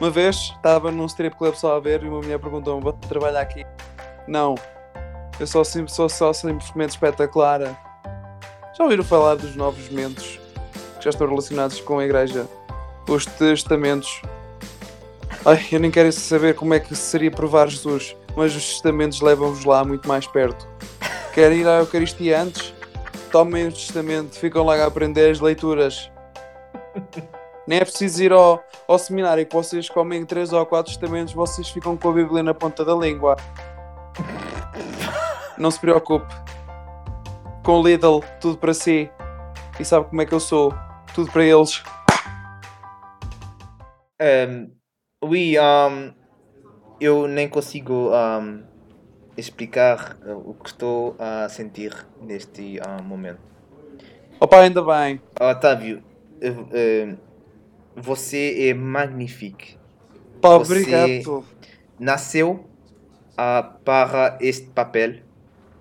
Uma 0.00 0.10
vez 0.10 0.36
estava 0.36 0.90
num 0.90 1.06
strip 1.06 1.36
club 1.36 1.54
só 1.54 1.76
a 1.76 1.80
ver 1.80 2.02
e 2.02 2.08
uma 2.08 2.20
mulher 2.20 2.38
perguntou-me: 2.38 2.82
Vou 2.82 2.92
trabalhar 2.92 3.40
aqui? 3.40 3.64
Não, 4.26 4.56
eu 5.38 5.46
sou, 5.46 5.64
sou 5.64 6.08
só 6.08 6.32
simplesmente 6.32 6.90
espetacular. 6.90 7.60
Já 8.76 8.82
ouviram 8.82 9.04
falar 9.04 9.36
dos 9.36 9.54
novos 9.54 9.88
mentos 9.90 10.40
que 11.04 11.10
já 11.10 11.10
estão 11.10 11.28
relacionados 11.28 11.80
com 11.80 11.98
a 11.98 12.04
igreja? 12.04 12.48
Os 13.06 13.26
testamentos. 13.26 14.22
Ai, 15.44 15.62
eu 15.70 15.78
nem 15.78 15.90
quero 15.90 16.10
saber 16.10 16.54
como 16.54 16.72
é 16.72 16.80
que 16.80 16.96
seria 16.96 17.30
provar 17.30 17.68
Jesus, 17.68 18.16
mas 18.34 18.56
os 18.56 18.66
testamentos 18.66 19.20
levam-vos 19.20 19.66
lá 19.66 19.84
muito 19.84 20.08
mais 20.08 20.26
perto. 20.26 20.66
Querem 21.34 21.58
ir 21.58 21.68
à 21.68 21.80
Eucaristia 21.80 22.40
antes? 22.40 22.72
Tomem 23.30 23.68
o 23.68 23.72
testamento, 23.72 24.38
ficam 24.38 24.64
lá 24.64 24.76
a 24.76 24.86
aprender 24.86 25.30
as 25.30 25.40
leituras. 25.40 26.10
Nem 27.66 27.80
é 27.80 27.84
preciso 27.84 28.22
ir 28.22 28.32
ao, 28.32 28.64
ao 28.88 28.98
seminário 28.98 29.44
que 29.44 29.54
vocês 29.54 29.90
comem 29.90 30.24
três 30.24 30.52
ou 30.52 30.64
quatro 30.64 30.90
testamentos, 30.90 31.34
vocês 31.34 31.68
ficam 31.68 31.98
com 31.98 32.08
a 32.08 32.12
Bíblia 32.12 32.42
na 32.42 32.54
ponta 32.54 32.82
da 32.82 32.94
língua. 32.94 33.36
Não 35.58 35.70
se 35.70 35.78
preocupe. 35.78 36.34
Com 37.62 37.82
Lidl, 37.82 38.20
tudo 38.40 38.56
para 38.56 38.72
si. 38.72 39.10
E 39.78 39.84
sabe 39.84 40.06
como 40.08 40.22
é 40.22 40.26
que 40.26 40.32
eu 40.32 40.40
sou? 40.40 40.72
Tudo 41.14 41.30
para 41.30 41.44
eles. 41.44 41.82
Um, 44.20 44.70
oui, 45.24 45.56
um, 45.58 46.12
eu 47.00 47.28
nem 47.28 47.48
consigo 47.48 48.10
um, 48.10 48.64
explicar 49.36 50.16
uh, 50.26 50.50
o 50.50 50.54
que 50.54 50.70
estou 50.70 51.14
a 51.18 51.48
sentir 51.48 51.94
neste 52.20 52.78
uh, 52.80 53.02
momento. 53.02 53.40
Opa, 54.40 54.60
ainda 54.60 54.82
bem. 54.82 55.20
Otávio, 55.40 56.02
uh, 56.42 57.12
uh, 57.12 57.18
você 57.96 58.68
é 58.70 58.74
magnífico. 58.74 59.78
Pá, 60.40 60.58
Você- 60.58 60.80
obrigado. 60.80 61.44
Nasceu 61.98 62.68
uh, 63.32 63.78
para 63.84 64.36
este 64.40 64.66
papel. 64.70 65.22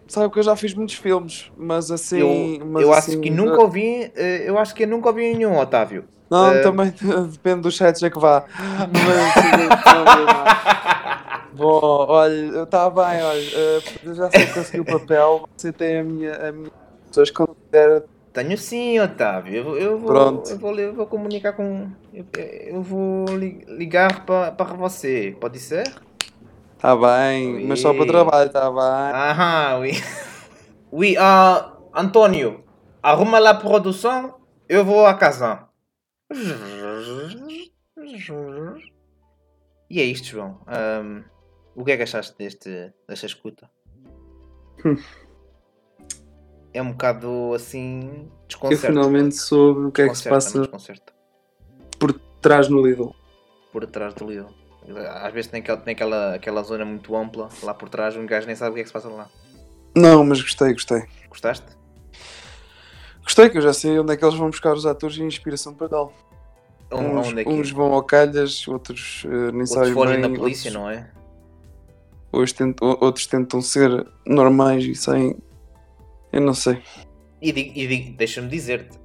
Sabe 0.07 0.31
que 0.31 0.39
eu 0.39 0.43
já 0.43 0.55
fiz 0.55 0.73
muitos 0.73 0.95
filmes, 0.95 1.49
mas 1.57 1.89
assim. 1.91 2.19
eu 2.19 2.65
mas 2.65 2.83
eu 2.83 2.93
assim, 2.93 3.11
acho 3.11 3.19
que 3.19 3.29
nunca 3.29 3.61
ouvi, 3.61 4.05
uh, 4.05 4.19
eu 4.19 4.57
acho 4.57 4.75
que 4.75 4.83
eu 4.83 4.87
nunca 4.87 5.09
ouvi 5.09 5.21
nenhum, 5.35 5.57
Otávio. 5.57 6.07
Não, 6.29 6.53
Eh, 6.55 6.63
também 6.63 6.91
depende 7.31 7.61
dos 7.61 7.77
sites 7.77 8.01
a 8.03 8.09
que 8.09 8.19
vá. 8.19 8.45
Mas, 8.91 9.33
Bom, 11.51 11.79
olha, 12.09 12.63
está 12.63 12.89
bem, 12.89 13.21
olha, 13.23 13.49
eh, 13.53 13.81
eu 14.01 14.15
já 14.15 14.29
sei 14.31 14.47
que 14.47 14.53
consegui 14.53 14.79
o 14.79 14.85
papel, 14.85 15.43
você 15.55 15.71
tem 15.71 15.99
a 15.99 16.03
minha. 16.03 16.49
A 16.49 16.51
minha... 16.51 16.71
Pessoas 17.07 17.29
que 17.29 17.35
considera. 17.35 18.03
Tenho 18.33 18.57
sim, 18.57 18.99
Otávio. 18.99 19.55
Eu, 19.57 19.63
vou- 19.63 19.77
eu 19.77 19.99
vou, 19.99 20.13
Pronto. 20.13 20.49
Eu 20.49 20.57
vou, 20.59 20.79
eu 20.79 20.93
vou 20.95 21.05
comunicar 21.07 21.53
com. 21.53 21.91
Eu, 22.11 22.25
eu 22.33 22.81
vou 22.81 23.35
li- 23.37 23.63
ligar 23.67 24.25
para, 24.25 24.51
para 24.51 24.73
você. 24.75 25.37
Pode 25.39 25.59
ser? 25.59 25.93
Tá 26.83 26.97
bem, 26.97 27.65
mas 27.65 27.79
só 27.79 27.93
para 27.93 28.05
trabalho, 28.05 28.47
está 28.47 28.69
bem. 28.69 28.81
Aham, 29.15 29.79
oui. 29.79 29.91
Oui, 30.91 31.15
ah, 31.17 31.77
Antônio, 31.95 32.61
arruma 33.01 33.39
lá 33.39 33.51
a 33.51 33.55
produção. 33.55 34.35
Eu 34.67 34.83
vou 34.83 35.05
a 35.05 35.13
casa. 35.13 35.65
E 39.89 40.01
é 40.01 40.03
isto, 40.03 40.27
João. 40.27 40.59
Ahm, 40.67 41.23
o 41.73 41.85
que 41.85 41.91
é 41.93 41.95
que 41.97 42.03
achaste 42.03 42.37
deste, 42.37 42.93
desta 43.07 43.27
escuta? 43.27 43.71
Hum. 44.85 44.97
É 46.73 46.81
um 46.81 46.91
bocado 46.91 47.53
assim. 47.55 48.01
Eu 48.29 48.47
Desconcerto. 48.49 48.87
finalmente 48.87 49.35
soube 49.35 49.85
o 49.85 49.91
que 49.93 50.01
é 50.01 50.09
que 50.09 50.15
se 50.15 50.23
Desconcerta-me, 50.29 50.67
passa 50.67 51.01
por 51.97 52.11
trás 52.41 52.67
no 52.67 52.85
Lidl. 52.85 53.15
por 53.71 53.87
trás 53.87 54.13
do 54.15 54.25
Lidl. 54.27 54.62
Às 55.21 55.33
vezes 55.33 55.49
tem, 55.49 55.61
aquela, 55.61 55.77
tem 55.79 55.93
aquela, 55.93 56.35
aquela 56.35 56.63
zona 56.63 56.83
muito 56.85 57.15
ampla 57.15 57.49
lá 57.61 57.73
por 57.73 57.89
trás, 57.89 58.15
um 58.17 58.25
gajo 58.25 58.47
nem 58.47 58.55
sabe 58.55 58.71
o 58.71 58.73
que 58.75 58.79
é 58.81 58.83
que 58.83 58.89
se 58.89 58.93
passa 58.93 59.07
lá. 59.09 59.29
Não, 59.95 60.23
mas 60.25 60.41
gostei, 60.41 60.73
gostei. 60.73 61.03
Gostaste? 61.29 61.65
Gostei 63.23 63.49
que 63.49 63.57
eu 63.57 63.61
já 63.61 63.73
sei 63.73 63.97
onde 63.99 64.13
é 64.13 64.17
que 64.17 64.25
eles 64.25 64.35
vão 64.35 64.49
buscar 64.49 64.73
os 64.73 64.85
atores 64.85 65.15
e 65.17 65.23
inspiração 65.23 65.73
para 65.73 65.87
tal. 65.89 66.13
Um, 66.91 67.17
Uns, 67.19 67.33
é 67.37 67.43
uns 67.49 67.71
vão 67.71 67.93
ao 67.93 68.03
calhas, 68.03 68.67
outros 68.67 69.23
eh, 69.25 69.29
nem 69.29 69.61
outros 69.61 69.69
sabem 69.69 69.93
fogem 69.93 70.21
bem. 70.21 70.29
da 70.33 70.37
polícia, 70.37 70.69
outros, 70.69 70.73
não 70.83 70.89
é? 70.89 71.09
outros 72.31 72.51
tentam, 72.53 72.97
outros 72.99 73.25
tentam 73.27 73.61
ser 73.61 74.05
normais 74.25 74.83
e 74.83 74.93
saem. 74.93 75.37
Eu 76.31 76.41
não 76.41 76.53
sei. 76.53 76.81
E, 77.41 77.49
e 77.51 78.09
deixa-me 78.11 78.47
dizer-te, 78.49 78.99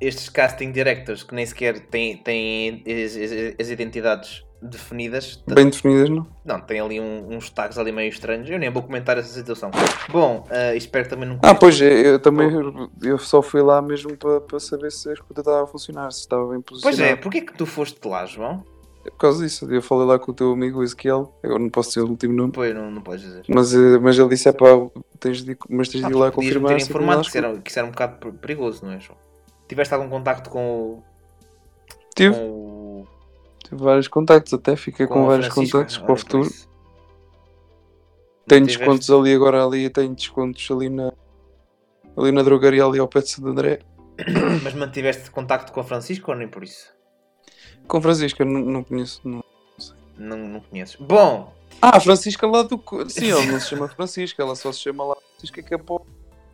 estes 0.00 0.28
casting 0.28 0.70
directors 0.72 1.22
que 1.22 1.34
nem 1.34 1.46
sequer 1.46 1.80
têm, 1.86 2.16
têm 2.18 2.82
as, 2.86 3.16
as- 3.16 3.54
as 3.60 3.68
identidades 3.70 4.44
definidas, 4.62 5.42
Bem 5.46 5.68
definidas, 5.68 6.08
não? 6.08 6.26
não, 6.44 6.60
tem 6.60 6.80
ali 6.80 7.00
um- 7.00 7.34
uns 7.34 7.50
tags 7.50 7.76
ali 7.78 7.90
meio 7.92 8.08
estranhos, 8.08 8.48
eu 8.48 8.58
nem 8.58 8.70
vou 8.70 8.82
comentar 8.82 9.18
essa 9.18 9.28
situação. 9.32 9.70
Bom, 10.10 10.46
eh, 10.50 10.76
espero 10.76 11.04
que 11.04 11.10
também 11.10 11.28
não 11.28 11.38
Ah, 11.42 11.54
pois, 11.54 11.80
eu, 11.80 11.88
eu 11.88 12.18
também 12.18 12.48
eu 13.02 13.18
só 13.18 13.42
fui 13.42 13.60
lá 13.62 13.82
mesmo 13.82 14.16
para, 14.16 14.60
saber 14.60 14.90
se 14.92 15.08
a 15.10 15.12
escuta 15.12 15.40
estava 15.40 15.64
a 15.64 15.66
funcionar, 15.66 16.10
se 16.12 16.20
estava 16.20 16.46
bem 16.48 16.60
Pois 16.60 16.82
posicionado. 16.82 17.12
é, 17.12 17.16
porquê 17.16 17.40
que 17.40 17.52
tu 17.54 17.66
foste 17.66 17.98
lá, 18.06 18.24
João? 18.24 18.64
É 19.04 19.10
por 19.10 19.16
causa 19.18 19.42
disso, 19.44 19.68
eu 19.68 19.82
falei 19.82 20.06
lá 20.06 20.16
com 20.16 20.30
o 20.30 20.34
teu 20.34 20.52
amigo 20.52 20.80
Ezequiel, 20.80 21.36
agora 21.42 21.58
não 21.58 21.68
posso 21.70 21.88
dizer 21.88 22.02
o 22.02 22.08
último 22.08 22.34
nome, 22.34 22.52
Pois, 22.52 22.72
não, 22.72 22.88
não 22.88 23.02
podes 23.02 23.24
dizer. 23.24 23.42
mas, 23.48 23.74
eh, 23.74 23.98
mas 23.98 24.16
ele 24.16 24.28
disse: 24.28 24.48
é 24.48 24.52
pá, 24.52 24.66
tens 25.18 25.42
de, 25.42 25.56
mas 25.68 25.88
tens 25.88 26.04
de 26.06 26.12
ir 26.12 26.14
lá 26.14 26.28
Ah, 26.28 26.30
confirmar. 26.30 26.76
ter 26.76 26.82
informado 26.84 27.22
que 27.22 27.26
isso, 27.28 27.38
era, 27.38 27.58
que 27.58 27.68
isso 27.68 27.78
era 27.80 27.88
um 27.88 27.90
bocado 27.90 28.18
per- 28.18 28.32
perigoso, 28.34 28.84
não 28.86 28.92
é, 28.92 29.00
João? 29.00 29.18
Tiveste 29.68 29.92
algum 29.92 30.08
contacto 30.08 30.48
com 30.50 30.64
o. 30.70 31.02
Tive, 32.14 32.32
Com 32.36 32.40
o 32.46 32.71
tive 33.72 33.82
vários 33.82 34.08
contactos, 34.08 34.52
até 34.52 34.76
fiquei 34.76 35.06
com, 35.06 35.24
o 35.24 35.26
vários 35.26 35.46
Francisco? 35.46 35.78
contactos 35.78 35.98
para 35.98 36.12
o 36.12 36.16
futuro. 36.16 36.50
Tenho 38.46 38.66
Tiveste- 38.66 38.78
descontos 38.78 39.10
ali 39.10 39.34
agora 39.34 39.64
ali, 39.64 39.88
tenho 39.88 40.14
descontos 40.14 40.68
ali 40.70 40.88
na 40.88 41.12
ali 42.16 42.30
na 42.32 42.42
drogaria 42.42 42.84
ali 42.84 42.98
ao 42.98 43.08
pé 43.08 43.20
de 43.20 43.30
Santo 43.30 43.48
André. 43.48 43.80
Mas 44.62 44.74
mantiveste 44.74 45.30
contacto 45.30 45.72
com 45.72 45.80
o 45.80 45.84
Francisco 45.84 46.30
ou 46.30 46.36
nem 46.36 46.46
por 46.48 46.62
isso? 46.62 46.92
Com 47.88 48.00
Francisco, 48.02 48.44
não, 48.44 48.60
não 48.60 48.84
conheço. 48.84 49.20
Não. 49.24 49.42
Não, 50.18 50.36
não 50.36 50.60
conheces. 50.60 50.96
Bom, 50.96 51.52
Ah, 51.80 51.96
a 51.96 52.00
Francisca 52.00 52.46
lá 52.46 52.62
do. 52.62 52.80
Sim, 53.08 53.30
ela 53.30 53.46
não 53.46 53.58
se 53.58 53.68
chama 53.68 53.88
Francisca, 53.88 54.42
ela 54.42 54.54
só 54.54 54.70
se 54.70 54.80
chama 54.80 55.04
lá 55.04 55.16
Francisca 55.32 55.62
que 55.62 55.74
é 55.74 55.78
pô- 55.78 56.04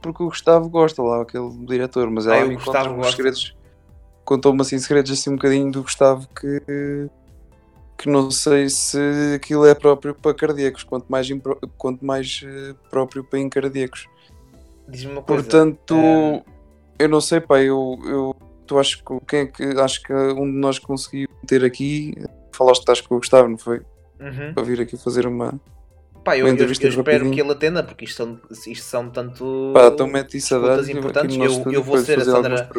porque 0.00 0.22
o 0.22 0.26
Gustavo 0.26 0.68
gosta 0.68 1.02
lá, 1.02 1.22
aquele 1.22 1.50
diretor, 1.66 2.08
mas 2.08 2.26
ela 2.28 2.36
Ah, 2.42 2.44
me 2.44 2.54
Gustavo 2.54 2.90
conta 2.90 2.96
gosta. 2.98 3.16
segredos. 3.16 3.56
Contou-me 4.28 4.60
assim 4.60 4.78
segredos 4.78 5.10
assim 5.10 5.30
um 5.30 5.36
bocadinho 5.36 5.72
do 5.72 5.82
Gustavo 5.82 6.28
que. 6.38 7.08
que 7.96 8.08
não 8.10 8.30
sei 8.30 8.68
se 8.68 8.98
aquilo 9.34 9.64
é 9.64 9.74
próprio 9.74 10.14
para 10.14 10.34
cardíacos, 10.34 10.84
quanto 10.84 11.06
mais, 11.08 11.30
impro- 11.30 11.58
quanto 11.78 12.04
mais 12.04 12.42
eh, 12.44 12.74
próprio 12.90 13.24
para 13.24 13.38
incardíacos. 13.38 14.06
Diz-me 14.86 15.12
uma 15.12 15.22
coisa. 15.22 15.42
Portanto, 15.42 15.94
ehm, 15.94 16.42
eu 16.98 17.08
não 17.08 17.22
sei, 17.22 17.40
pá, 17.40 17.58
eu, 17.62 17.98
eu 18.04 18.36
tu 18.66 18.78
acho 18.78 19.02
que 19.02 19.18
quem 19.26 19.40
é 19.40 19.46
que 19.46 19.62
acho 19.80 20.02
que 20.02 20.12
um 20.12 20.44
de 20.44 20.58
nós 20.58 20.78
conseguiu 20.78 21.26
ter 21.46 21.64
aqui, 21.64 22.14
falaste 22.52 22.80
que 22.80 22.90
estás 22.90 23.00
com 23.00 23.14
o 23.14 23.18
Gustavo, 23.18 23.48
não 23.48 23.56
foi? 23.56 23.80
uhum. 24.20 24.52
Para 24.52 24.62
vir 24.62 24.78
aqui 24.82 24.98
fazer 24.98 25.26
uma. 25.26 25.58
Pá, 26.22 26.36
eu, 26.36 26.46
eu- 26.46 26.52
entrevista 26.52 26.84
eu 26.84 26.90
espero 26.90 27.06
rapidinho. 27.24 27.34
que 27.34 27.40
ele 27.40 27.52
atenda, 27.52 27.82
porque 27.82 28.04
isto 28.04 28.16
são, 28.16 28.38
isto 28.66 28.84
são 28.84 29.08
tanto. 29.08 29.70
Pá, 29.72 29.86
então 29.86 30.06
mete 30.06 30.36
isso 30.36 30.54
a 30.54 30.58
dar. 30.58 30.90
importantes. 30.90 31.34
Eu, 31.36 31.72
eu 31.72 31.82
vou 31.82 31.96
ser 31.98 32.20
a 32.20 32.24
Sandra. 32.24 32.70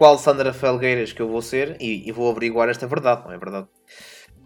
Qual 0.00 0.16
Sandra 0.16 0.54
Felgueiras 0.54 1.12
que 1.12 1.20
eu 1.20 1.28
vou 1.28 1.42
ser 1.42 1.76
e, 1.78 2.08
e 2.08 2.10
vou 2.10 2.30
averiguar 2.30 2.70
esta 2.70 2.86
verdade, 2.86 3.22
não 3.22 3.32
é 3.32 3.38
verdade? 3.38 3.68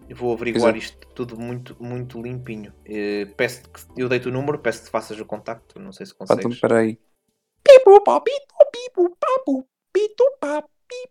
Eu 0.09 0.17
vou 0.17 0.33
averiguar 0.33 0.75
Exato. 0.75 0.97
isto 0.97 1.07
tudo 1.15 1.39
muito, 1.39 1.81
muito 1.81 2.21
limpinho. 2.21 2.75
Eh, 2.85 3.27
peço 3.37 3.63
que 3.71 3.81
eu 3.97 4.09
dei-te 4.09 4.27
o 4.27 4.33
número, 4.33 4.59
peço 4.59 4.83
que 4.83 4.91
faças 4.91 5.17
o 5.21 5.25
contacto. 5.25 5.79
Não 5.79 5.93
sei 5.93 6.07
se 6.07 6.13
então 6.13 6.27
consegues. 6.27 6.57
espera 6.57 6.81
aí. 6.81 6.99
Pipo, 7.63 8.03
pá, 8.03 8.21
pito, 8.21 8.55
pipo, 8.73 9.17
papo, 9.17 9.69
pito, 9.93 10.25
pá, 10.41 10.61
pi. 10.61 11.09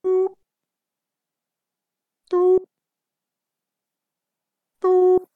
Tu. 0.00 0.36
Tu. 2.30 2.66
Tu. 4.78 5.28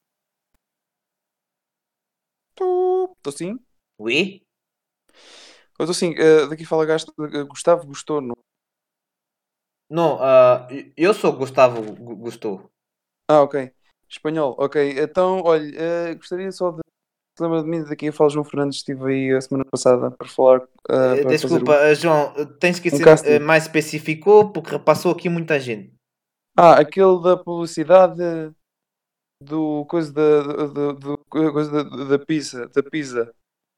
Tu. 2.55 3.15
Estou 3.17 3.33
sim? 3.33 3.59
Oui? 3.99 4.47
Eu 5.83 5.91
estou 5.91 5.95
sim. 5.95 6.15
eh, 6.17 6.47
daqui 6.47 6.65
fala 6.65 6.87
eh, 6.87 7.43
Gustavo 7.43 7.87
gostou, 7.89 8.21
não? 8.21 8.37
Não, 9.91 10.17
ah, 10.23 10.69
eu 10.97 11.13
sou 11.13 11.33
Gustavo 11.33 11.83
Gu- 11.97 12.17
Gustou. 12.17 12.71
Ah, 13.29 13.43
ok. 13.43 13.73
Espanhol, 14.09 14.55
ok. 14.59 14.77
Então, 15.01 15.43
olha, 15.45 15.71
eh, 15.77 16.15
gostaria 16.15 16.53
só 16.53 16.71
de. 16.71 16.83
Se 17.37 17.43
lembra 17.43 17.63
de 17.63 17.69
mim, 17.69 17.83
daqui 17.83 18.07
eu 18.07 18.13
falo 18.13 18.31
João 18.31 18.45
Fernandes, 18.45 18.77
estive 18.79 19.11
aí 19.11 19.33
a 19.33 19.41
semana 19.41 19.65
passada 19.71 20.11
para 20.13 20.29
falar. 20.29 20.61
Eh, 20.89 21.23
para 21.23 21.31
Desculpa, 21.33 21.73
eh, 21.75 21.95
João, 21.97 22.33
tens 22.61 22.79
que 22.79 22.89
um 22.95 22.97
ser 22.97 23.09
eh, 23.27 23.39
mais 23.41 23.65
específico 23.65 24.53
porque 24.53 24.71
repassou 24.71 25.11
aqui 25.13 25.29
muita 25.29 25.59
gente. 25.59 25.89
um- 25.89 25.93
Ah, 26.57 26.79
aquele 26.79 27.21
da 27.23 27.37
publicidade 27.37 28.23
do 29.43 29.85
coisa 29.87 30.13
da, 30.13 30.43
do, 30.67 30.93
do- 30.93 31.19
coisa 31.29 31.85
da, 31.85 32.05
da 32.05 32.19
pizza, 32.19 32.69
da 32.69 32.83
pizza. 32.83 33.35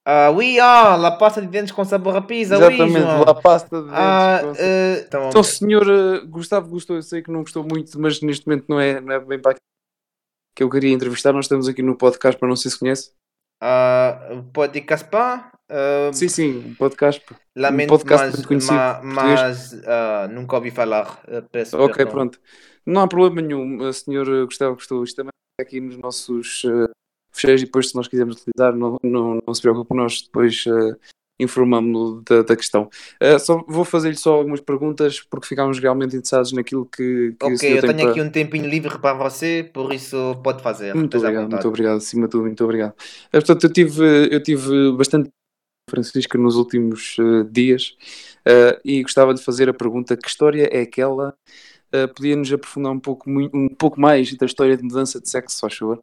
Ah, 0.06 0.30
oui, 0.30 0.58
ah, 0.60 0.96
la 0.96 1.12
pasta 1.12 1.40
de 1.40 1.46
dentes 1.46 1.72
com 1.72 1.82
sabor 1.84 2.14
a 2.16 2.20
pizza, 2.20 2.58
oui, 2.58 2.64
Exatamente, 2.74 3.00
João. 3.00 3.24
lá 3.24 3.30
a 3.30 3.34
pasta 3.34 3.76
de 3.78 3.84
dentes. 3.86 3.98
Ah, 3.98 4.38
com- 4.42 4.52
eh, 4.58 5.04
então, 5.06 5.28
Então, 5.28 5.42
senhor 5.42 5.86
eh, 5.88 6.20
Gustavo 6.26 6.68
gostou, 6.68 6.96
eu 6.96 7.02
sei 7.02 7.22
que 7.22 7.30
não 7.30 7.40
gostou 7.40 7.64
muito, 7.64 7.98
mas 7.98 8.20
neste 8.20 8.46
momento 8.46 8.66
não 8.68 8.78
é, 8.78 9.00
não 9.00 9.12
é 9.14 9.18
bem 9.20 9.38
para 9.40 9.52
aquilo 9.52 9.62
que 10.54 10.62
eu 10.62 10.68
queria 10.70 10.92
entrevistar. 10.92 11.32
Nós 11.32 11.46
estamos 11.46 11.66
aqui 11.68 11.82
no 11.82 11.96
podcast, 11.96 12.38
para 12.38 12.48
não 12.48 12.56
sei 12.56 12.70
se 12.70 12.78
conhece. 12.78 13.12
ah, 13.62 14.42
pode 14.52 14.80
Caspar? 14.82 15.50
Ah, 15.70 16.10
Sim, 16.12 16.28
sim, 16.28 16.58
um 16.58 16.74
podcast. 16.74 17.24
pá. 17.24 17.36
Lamento, 17.56 17.88
podcast 17.88 18.26
mas, 18.36 18.44
conhecido 18.46 18.74
ma- 18.74 18.94
português. 19.00 19.40
mas 19.40 19.82
ah, 19.86 20.28
nunca 20.30 20.56
ouvi 20.56 20.70
falar. 20.70 21.18
ah, 21.28 21.42
peço 21.50 21.78
Ok, 21.78 21.94
perdão. 21.96 22.12
pronto. 22.12 22.40
Não 22.86 23.00
há 23.00 23.08
problema 23.08 23.40
nenhum, 23.40 23.88
eh, 23.88 23.92
senhor 23.94 24.28
eh, 24.28 24.44
Gustavo 24.44 24.74
gostou. 24.74 25.02
Isto 25.02 25.16
também 25.16 25.30
é 25.58 25.62
aqui 25.62 25.80
nos 25.80 25.96
nossos 25.96 26.62
uh, 26.64 26.90
fecheiros 27.34 27.62
e 27.62 27.66
depois, 27.66 27.88
se 27.88 27.94
nós 27.94 28.08
quisermos 28.08 28.36
utilizar, 28.36 28.74
não, 28.74 28.98
não, 29.02 29.40
não 29.46 29.54
se 29.54 29.60
preocupe, 29.60 29.94
nós 29.94 30.22
depois 30.22 30.64
uh, 30.66 30.96
informamos-lo 31.38 32.22
da, 32.22 32.42
da 32.42 32.56
questão. 32.56 32.88
Eh, 33.20 33.38
só 33.38 33.64
vou 33.66 33.84
fazer-lhe 33.84 34.16
só 34.16 34.34
algumas 34.34 34.60
perguntas 34.60 35.20
porque 35.20 35.48
ficámos 35.48 35.78
realmente 35.80 36.16
interessados 36.16 36.52
naquilo 36.52 36.86
que, 36.86 37.34
que 37.38 37.46
Ok, 37.46 37.78
eu 37.78 37.80
tenho 37.80 37.96
para... 37.96 38.10
aqui 38.10 38.20
um 38.20 38.30
tempinho 38.30 38.68
livre 38.68 38.98
para 38.98 39.14
você, 39.14 39.68
por 39.72 39.92
isso 39.92 40.36
pode 40.44 40.62
fazer. 40.62 40.94
Muito 40.94 41.18
obrigado, 41.18 41.50
muito 41.50 41.68
obrigado, 41.68 41.96
acima 41.96 42.26
de 42.26 42.30
tudo, 42.30 42.44
muito 42.44 42.64
obrigado. 42.64 42.94
Eh, 43.32 43.40
portanto, 43.40 43.64
eu 43.64 43.72
tive, 43.72 44.28
eu 44.30 44.42
tive 44.42 44.92
bastante 44.92 45.28
Francisca 45.90 46.38
nos 46.38 46.56
últimos 46.56 47.16
eh, 47.18 47.44
dias 47.50 47.96
eh, 48.44 48.80
e 48.84 49.02
gostava 49.02 49.34
de 49.34 49.42
fazer 49.42 49.68
a 49.68 49.74
pergunta: 49.74 50.16
que 50.16 50.28
história 50.28 50.68
é 50.72 50.82
aquela? 50.82 51.36
Eh, 51.92 52.06
Podia-nos 52.06 52.52
aprofundar 52.52 52.92
um 52.92 53.00
pouco, 53.00 53.28
um 53.28 53.68
pouco 53.68 54.00
mais 54.00 54.34
da 54.36 54.46
história 54.46 54.76
de 54.76 54.82
mudança 54.82 55.20
de 55.20 55.28
sexo, 55.28 55.58
só 55.58 55.68
favor? 55.68 55.98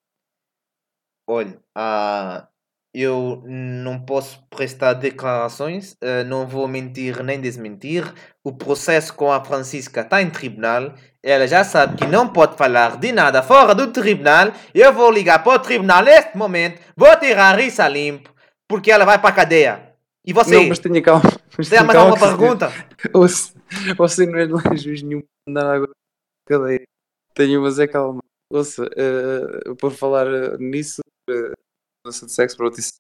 Olha, 1.34 1.58
ah, 1.74 2.46
eu 2.94 3.42
não 3.46 4.06
posso 4.06 4.46
prestar 4.50 4.92
declarações, 4.96 5.96
ah, 6.02 6.26
não 6.26 6.46
vou 6.46 6.68
mentir 6.68 7.24
nem 7.24 7.40
desmentir. 7.40 8.04
O 8.44 8.52
processo 8.52 9.14
com 9.14 9.32
a 9.32 9.42
Francisca 9.42 10.02
está 10.02 10.22
em 10.22 10.30
tribunal. 10.30 10.94
Ela 11.24 11.48
já 11.48 11.64
sabe 11.64 11.96
que 11.96 12.06
não 12.06 12.28
pode 12.28 12.58
falar 12.58 12.98
de 12.98 13.14
nada 13.14 13.42
fora 13.42 13.74
do 13.74 13.94
tribunal. 13.94 14.52
Eu 14.76 14.92
vou 14.92 15.10
ligar 15.10 15.42
para 15.42 15.54
o 15.54 15.60
tribunal 15.60 16.04
neste 16.04 16.38
momento, 16.38 16.82
vou 16.98 17.16
tirar 17.18 17.58
isso 17.62 17.82
a 17.82 17.88
limpo, 17.88 18.30
porque 18.68 18.92
ela 18.92 19.06
vai 19.06 19.18
para 19.18 19.30
a 19.30 19.34
cadeia. 19.34 19.96
E 20.26 20.34
você? 20.34 20.58
Não, 20.58 20.68
mas 20.68 20.80
tenha 20.80 21.02
calma. 21.02 21.32
Mas 21.58 21.70
tenha 21.70 21.84
mais 21.86 21.98
alguma 21.98 22.18
que 22.18 22.26
pergunta? 22.26 22.72
Você, 23.14 23.54
você 23.98 24.26
não 24.26 24.38
é 24.38 24.46
de 24.46 24.78
juiz 24.78 25.02
nenhum 25.02 25.24
andar 25.48 25.76
agora 25.76 25.92
cadeia. 26.46 26.84
Tenho, 27.34 27.62
mas 27.62 27.80
é 27.80 27.88
calma. 27.88 28.22
Ouça, 28.52 28.86
eh, 28.98 29.74
por 29.80 29.92
falar 29.92 30.28
nisso, 30.60 31.02
mudança 32.12 32.26
de 32.26 32.32
sexo, 32.32 32.58
pronto, 32.58 32.80
isso, 32.80 32.94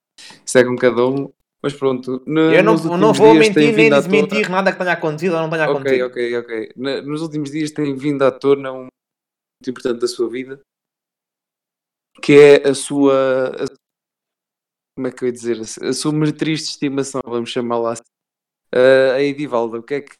isso 0.45 0.57
é 0.57 0.63
com 0.63 0.75
cada 0.75 1.05
um. 1.05 1.31
Mas 1.63 1.73
pronto, 1.73 2.23
no- 2.25 2.51
Eu 2.53 2.63
não, 2.63 2.73
nos 2.73 2.83
não 2.85 3.13
vou 3.13 3.35
mentir 3.35 3.75
nem 3.75 3.87
à 3.87 3.89
tona- 3.89 4.01
desmentir 4.01 4.49
nada 4.49 4.71
que 4.71 4.79
tenha 4.79 4.93
acontecido 4.93 5.35
ou 5.35 5.41
não 5.41 5.49
tenha 5.49 5.63
Ok, 5.69 5.75
acontecido. 6.01 6.05
ok, 6.07 6.37
ok. 6.39 6.73
Na- 6.75 7.01
nos 7.03 7.21
últimos 7.21 7.51
dias 7.51 7.69
tem 7.71 7.95
vindo 7.95 8.23
à 8.23 8.31
tona 8.31 8.71
um 8.71 8.77
muito 8.87 9.69
importante 9.69 9.99
da 10.01 10.07
sua 10.07 10.27
vida, 10.27 10.59
que 12.21 12.33
é 12.33 12.67
a 12.67 12.73
sua. 12.73 13.49
a- 13.63 13.81
como 14.95 15.07
é 15.07 15.11
que 15.11 15.23
eu 15.23 15.27
ia 15.27 15.31
dizer? 15.33 15.59
A, 15.83 15.93
sua 15.93 16.11
meretriz 16.11 16.61
de 16.61 16.65
estimação, 16.69 17.21
vamos 17.25 17.49
chamá-la 17.49 17.93
assim. 17.93 18.03
Ah, 18.73 19.13
a 19.15 19.21
Edivalda, 19.21 19.77
o 19.77 19.83
que 19.83 19.93
é 19.95 20.01
que. 20.01 20.17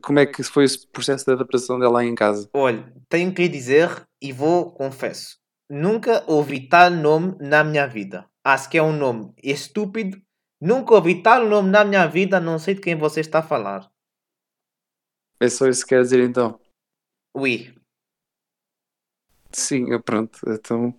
Como 0.00 0.20
é 0.20 0.26
que 0.26 0.44
foi 0.44 0.64
esse 0.64 0.86
processo 0.86 1.24
de 1.24 1.32
adaptação 1.32 1.78
dela 1.80 2.00
aí 2.00 2.06
em 2.06 2.14
casa? 2.14 2.48
Olha, 2.54 2.92
tenho 3.08 3.34
que 3.34 3.42
lhe 3.42 3.48
dizer 3.48 4.06
e 4.22 4.32
vou, 4.32 4.70
confesso, 4.70 5.36
nunca 5.70 6.24
ouvi 6.26 6.68
tal 6.68 6.90
nome 6.90 7.36
na 7.40 7.64
minha 7.64 7.86
vida. 7.86 8.28
Acho 8.44 8.70
que 8.70 8.78
é 8.78 8.82
um 8.82 8.96
nome 8.96 9.32
estúpido. 9.42 10.20
Nunca 10.60 10.94
ouvi 10.94 11.22
tal 11.22 11.46
nome 11.46 11.70
na 11.70 11.84
minha 11.84 12.06
vida, 12.06 12.40
não 12.40 12.58
sei 12.58 12.74
de 12.74 12.80
quem 12.80 12.96
você 12.96 13.20
está 13.20 13.40
a 13.40 13.42
falar. 13.42 13.90
É 15.38 15.48
só 15.48 15.68
isso 15.68 15.82
que 15.82 15.90
quer 15.90 16.02
dizer 16.02 16.20
então? 16.20 16.58
Oui. 17.36 17.74
Sim, 19.52 19.86
pronto. 20.00 20.38
Então. 20.48 20.94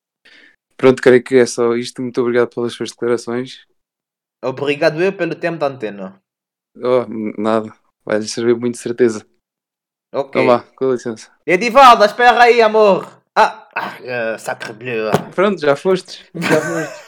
Pronto, 0.76 1.02
creio 1.02 1.24
que 1.24 1.36
é 1.36 1.46
só 1.46 1.76
isto. 1.76 2.02
Muito 2.02 2.22
obrigado 2.22 2.50
pelas 2.50 2.74
suas 2.74 2.92
declarações. 2.92 3.66
Obrigado 4.44 5.02
eu 5.02 5.16
pelo 5.16 5.34
tempo 5.34 5.58
da 5.58 5.68
antena. 5.68 6.22
Oh, 6.78 7.06
nada. 7.42 7.74
Vai 8.06 8.20
lhe 8.20 8.28
servir 8.28 8.56
muito 8.56 8.76
de 8.76 8.82
certeza. 8.82 9.26
Ok. 10.14 10.42
Então 10.42 10.76
com 10.76 10.92
licença. 10.92 11.36
Edivalda, 11.46 12.06
espera 12.06 12.44
aí, 12.44 12.62
amor. 12.62 13.22
Ah, 13.36 13.67
ah 13.78 13.94
eh, 14.04 14.38
sacre 14.38 14.74
bleu. 14.74 15.12
Pronto, 15.36 15.62
já 15.62 15.76
fostes. 15.76 16.24
Já 16.36 16.62
fostes. 16.62 17.02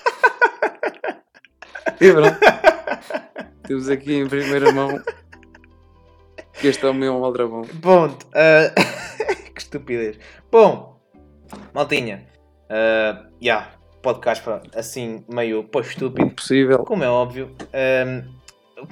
e 1.99 2.11
pronto. 2.11 2.37
Temos 3.63 3.89
aqui 3.89 4.13
em 4.15 4.27
primeira 4.27 4.71
mão 4.71 5.01
que 6.53 6.67
este 6.67 6.85
é 6.85 6.89
um 6.89 7.23
aldrabão. 7.25 7.63
Ponto. 7.81 8.27
eh, 8.33 8.71
que 9.53 9.61
estupidez. 9.61 10.19
Bom, 10.51 10.99
maltinha. 11.73 12.27
Uh, 12.69 13.27
yeah, 13.41 13.71
podcast 14.03 14.43
assim 14.75 15.25
meio 15.27 15.63
pô, 15.63 15.81
estúpido. 15.81 16.29
Possível. 16.31 16.79
Como 16.79 17.03
é 17.03 17.09
óbvio. 17.09 17.55
Ehm, 17.73 18.21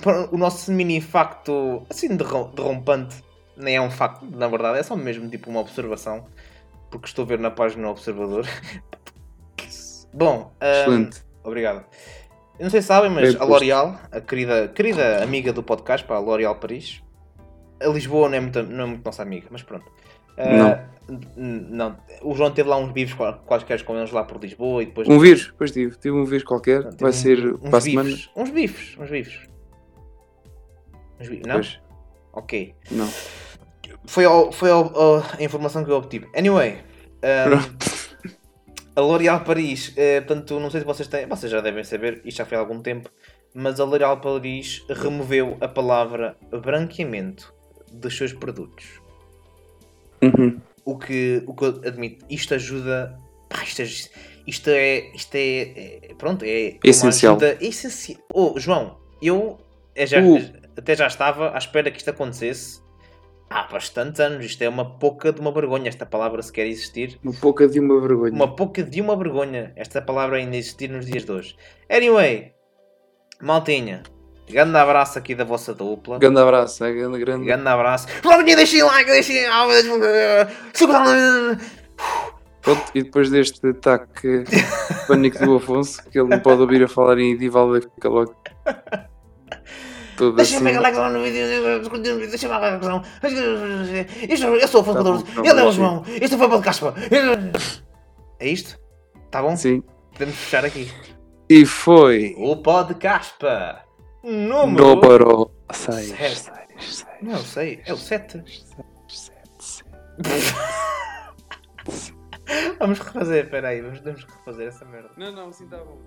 para 0.01 0.33
o 0.33 0.37
nosso 0.37 0.71
mini 0.71 0.99
facto 0.99 1.85
assim 1.89 2.15
derrom- 2.17 2.51
derrompante 2.55 3.23
nem 3.55 3.75
é 3.75 3.81
um 3.81 3.89
facto, 3.89 4.23
na 4.25 4.47
verdade, 4.47 4.79
é 4.79 4.83
só 4.83 4.95
mesmo 4.95 5.29
tipo 5.29 5.49
uma 5.49 5.59
observação. 5.59 6.27
Porque 6.89 7.07
estou 7.07 7.23
a 7.23 7.27
ver 7.27 7.39
na 7.39 7.51
página 7.51 7.83
do 7.83 7.89
Observador. 7.89 8.45
Bom, 10.13 10.51
Excelente. 10.61 11.21
obrigado. 11.43 11.85
Eu 12.57 12.63
não 12.63 12.69
sei 12.71 12.81
se 12.81 12.87
sabem, 12.87 13.09
mas 13.09 13.33
Bem 13.35 13.41
a. 13.41 13.45
L'Oréal, 13.45 13.99
a 14.11 14.19
querida, 14.21 14.67
querida 14.69 15.21
amiga 15.23 15.53
do 15.53 15.61
podcast, 15.61 16.05
para 16.07 16.15
a 16.15 16.19
L'Oréal 16.19 16.55
Paris, 16.55 17.03
a 17.81 17.87
Lisboa 17.87 18.29
não 18.29 18.37
é, 18.37 18.39
muito, 18.39 18.63
não 18.63 18.83
é 18.83 18.87
muito 18.87 19.05
nossa 19.05 19.21
amiga, 19.21 19.47
mas 19.51 19.61
pronto. 19.61 19.85
Eh, 20.37 20.79
n- 21.09 21.67
não. 21.69 21.97
O 22.23 22.33
João 22.35 22.49
teve 22.51 22.67
lá 22.69 22.77
uns 22.77 22.91
bifes 22.91 23.15
quaisquer 23.45 23.83
com 23.83 23.95
eles 23.95 24.11
lá 24.11 24.23
por 24.23 24.39
Lisboa 24.41 24.81
e 24.81 24.87
depois. 24.87 25.07
Um 25.07 25.19
vírus, 25.19 25.47
depois 25.47 25.71
tive. 25.71 25.95
Tive 25.97 26.15
um 26.15 26.25
vírus 26.25 26.43
qualquer. 26.43 26.81
Pronto, 26.81 26.97
Vai 27.01 27.11
teve 27.11 27.23
ser 27.23 27.53
um- 27.53 27.57
para 27.69 27.77
uns 27.77 27.83
semana. 27.83 28.09
bifes. 28.09 28.29
Uns 28.35 28.49
bifes, 28.49 28.97
uns 28.99 29.09
bifes. 29.11 29.39
Uns 31.19 31.29
bifes, 31.29 31.45
não? 31.47 31.53
Pois, 31.55 31.79
Ok. 32.33 32.75
não. 32.91 33.09
Foi, 34.05 34.25
ao- 34.25 34.51
foi 34.51 34.69
ao- 34.69 34.97
ao- 34.97 35.23
a 35.37 35.43
informação 35.43 35.83
que 35.83 35.91
eu 35.91 35.95
obtive. 35.95 36.27
Anyway, 36.35 36.77
um, 37.23 37.97
A 38.95 39.01
L'Oréal 39.01 39.41
Paris, 39.43 39.93
eh, 39.95 40.21
portanto, 40.21 40.59
não 40.59 40.71
sei 40.71 40.79
se 40.81 40.85
vocês 40.87 41.07
têm, 41.07 41.27
vocês 41.27 41.51
já 41.51 41.61
devem 41.61 41.83
saber, 41.83 42.19
isto 42.25 42.37
já 42.37 42.45
foi 42.45 42.57
há 42.57 42.59
algum 42.61 42.81
tempo, 42.81 43.11
mas 43.53 43.79
a 43.79 43.83
L'Oréal 43.85 44.19
Paris 44.19 44.83
removeu 44.89 45.55
a 45.61 45.67
palavra 45.67 46.35
branqueamento 46.51 47.53
dos 47.91 48.17
seus 48.17 48.33
produtos. 48.33 48.85
Uhum. 50.21 50.59
O 50.83 50.97
que, 50.97 51.43
o 51.45 51.53
que 51.53 51.63
eu 51.65 51.81
admito, 51.85 52.25
isto 52.29 52.53
ajuda. 52.55 53.15
Pá, 53.49 53.63
isto, 53.63 53.81
é- 53.81 53.85
isto 54.47 54.69
é. 54.69 54.99
Isto 55.13 55.35
é, 55.35 55.61
é- 55.61 56.13
Pronto, 56.17 56.43
é. 56.43 56.77
Essencial. 56.83 57.33
ajuda 57.35 57.57
essencial. 57.63 58.19
Oh, 58.33 58.53
João, 58.57 58.97
eu 59.21 59.59
é 59.95 60.07
já- 60.07 60.21
Uh. 60.21 60.39
até 60.75 60.95
já 60.95 61.05
estava 61.07 61.53
à 61.53 61.57
espera 61.57 61.91
que 61.91 61.97
isto 61.97 62.09
acontecesse 62.09 62.81
há 63.49 63.63
bastantes 63.63 64.19
anos. 64.19 64.45
Isto 64.45 64.63
é 64.63 64.69
uma 64.69 64.97
pouca 64.97 65.31
de 65.31 65.39
uma 65.41 65.51
vergonha, 65.51 65.89
esta 65.89 66.05
palavra 66.05 66.41
sequer 66.41 66.67
existir. 66.67 67.19
Uma 67.23 67.33
pouca 67.33 67.67
de 67.67 67.79
uma 67.79 67.99
vergonha. 67.99 68.33
Uma 68.33 68.55
pouca 68.55 68.83
de 68.83 69.01
uma 69.01 69.15
vergonha 69.15 69.71
esta 69.75 70.01
palavra 70.01 70.37
ainda 70.37 70.55
existir 70.55 70.89
nos 70.89 71.05
dias 71.05 71.25
de 71.25 71.31
hoje. 71.31 71.55
Anyway, 71.89 72.53
maltinha, 73.41 74.03
grande 74.49 74.77
abraço 74.77 75.17
aqui 75.17 75.35
da 75.35 75.43
vossa 75.43 75.73
dupla. 75.73 76.19
Grande 76.19 76.39
abraço, 76.39 76.83
é 76.83 76.91
grande, 76.93 77.19
grande. 77.19 77.45
Grande 77.45 77.67
abraço. 77.67 78.07
Deixem 78.45 78.83
like, 78.83 79.09
deixem. 79.09 79.45
Pronto, 82.61 82.83
e 82.93 83.01
depois 83.01 83.29
deste 83.29 83.65
ataque 83.65 84.43
pânico 85.07 85.39
do 85.45 85.55
Afonso, 85.55 86.03
que 86.09 86.19
ele 86.19 86.27
não 86.27 86.39
pode 86.41 86.59
ouvir 86.59 86.83
a 86.83 86.87
falar 86.87 87.17
em 87.17 87.31
Edivaldo, 87.31 87.81
fica 87.81 88.09
logo 90.25 90.35
todo 90.35 90.41
assim. 90.41 90.59
Like 90.77 90.97
lá 90.97 91.09
no 91.09 91.23
vídeo. 91.23 91.47
Deixem-me 92.29 92.57
like 92.57 92.85
lá. 92.85 93.01
Isto- 94.29 94.45
Eu 94.47 94.67
sou 94.67 94.81
o 94.81 94.83
Afonso 94.83 94.97
Tá 94.97 95.03
Cardoso. 95.03 95.25
não, 95.35 95.45
Ele 95.45 95.59
é 95.59 95.63
o 95.63 95.71
João. 95.71 96.03
Este 96.07 96.37
foi 96.37 96.47
o 96.47 96.61
Caspa. 96.61 96.93
É 98.39 98.47
isto? 98.47 98.79
Tá 99.31 99.41
bom? 99.41 99.55
Sim. 99.55 99.83
Podemos 100.13 100.35
fechar 100.35 100.65
aqui. 100.65 100.91
E 101.49 101.65
foi 101.65 102.35
O 102.37 102.55
Pod 102.57 102.93
Caspa. 102.95 103.81
Número. 104.23 104.95
número 104.95 105.51
6. 105.71 106.07
Sete. 106.09 106.51
Não 107.21 107.37
sei. 107.37 107.81
É 107.85 107.93
o 107.93 107.97
7. 107.97 108.43
Vamos 112.79 112.99
refazer. 112.99 113.45
Espera 113.45 113.69
aí. 113.69 113.81
Vamos, 113.81 113.99
vamos 113.99 114.23
refazer 114.23 114.67
essa 114.67 114.85
merda. 114.85 115.09
Não, 115.17 115.31
não, 115.31 115.51
sim, 115.51 115.67
tá 115.67 115.77
bom. 115.77 115.97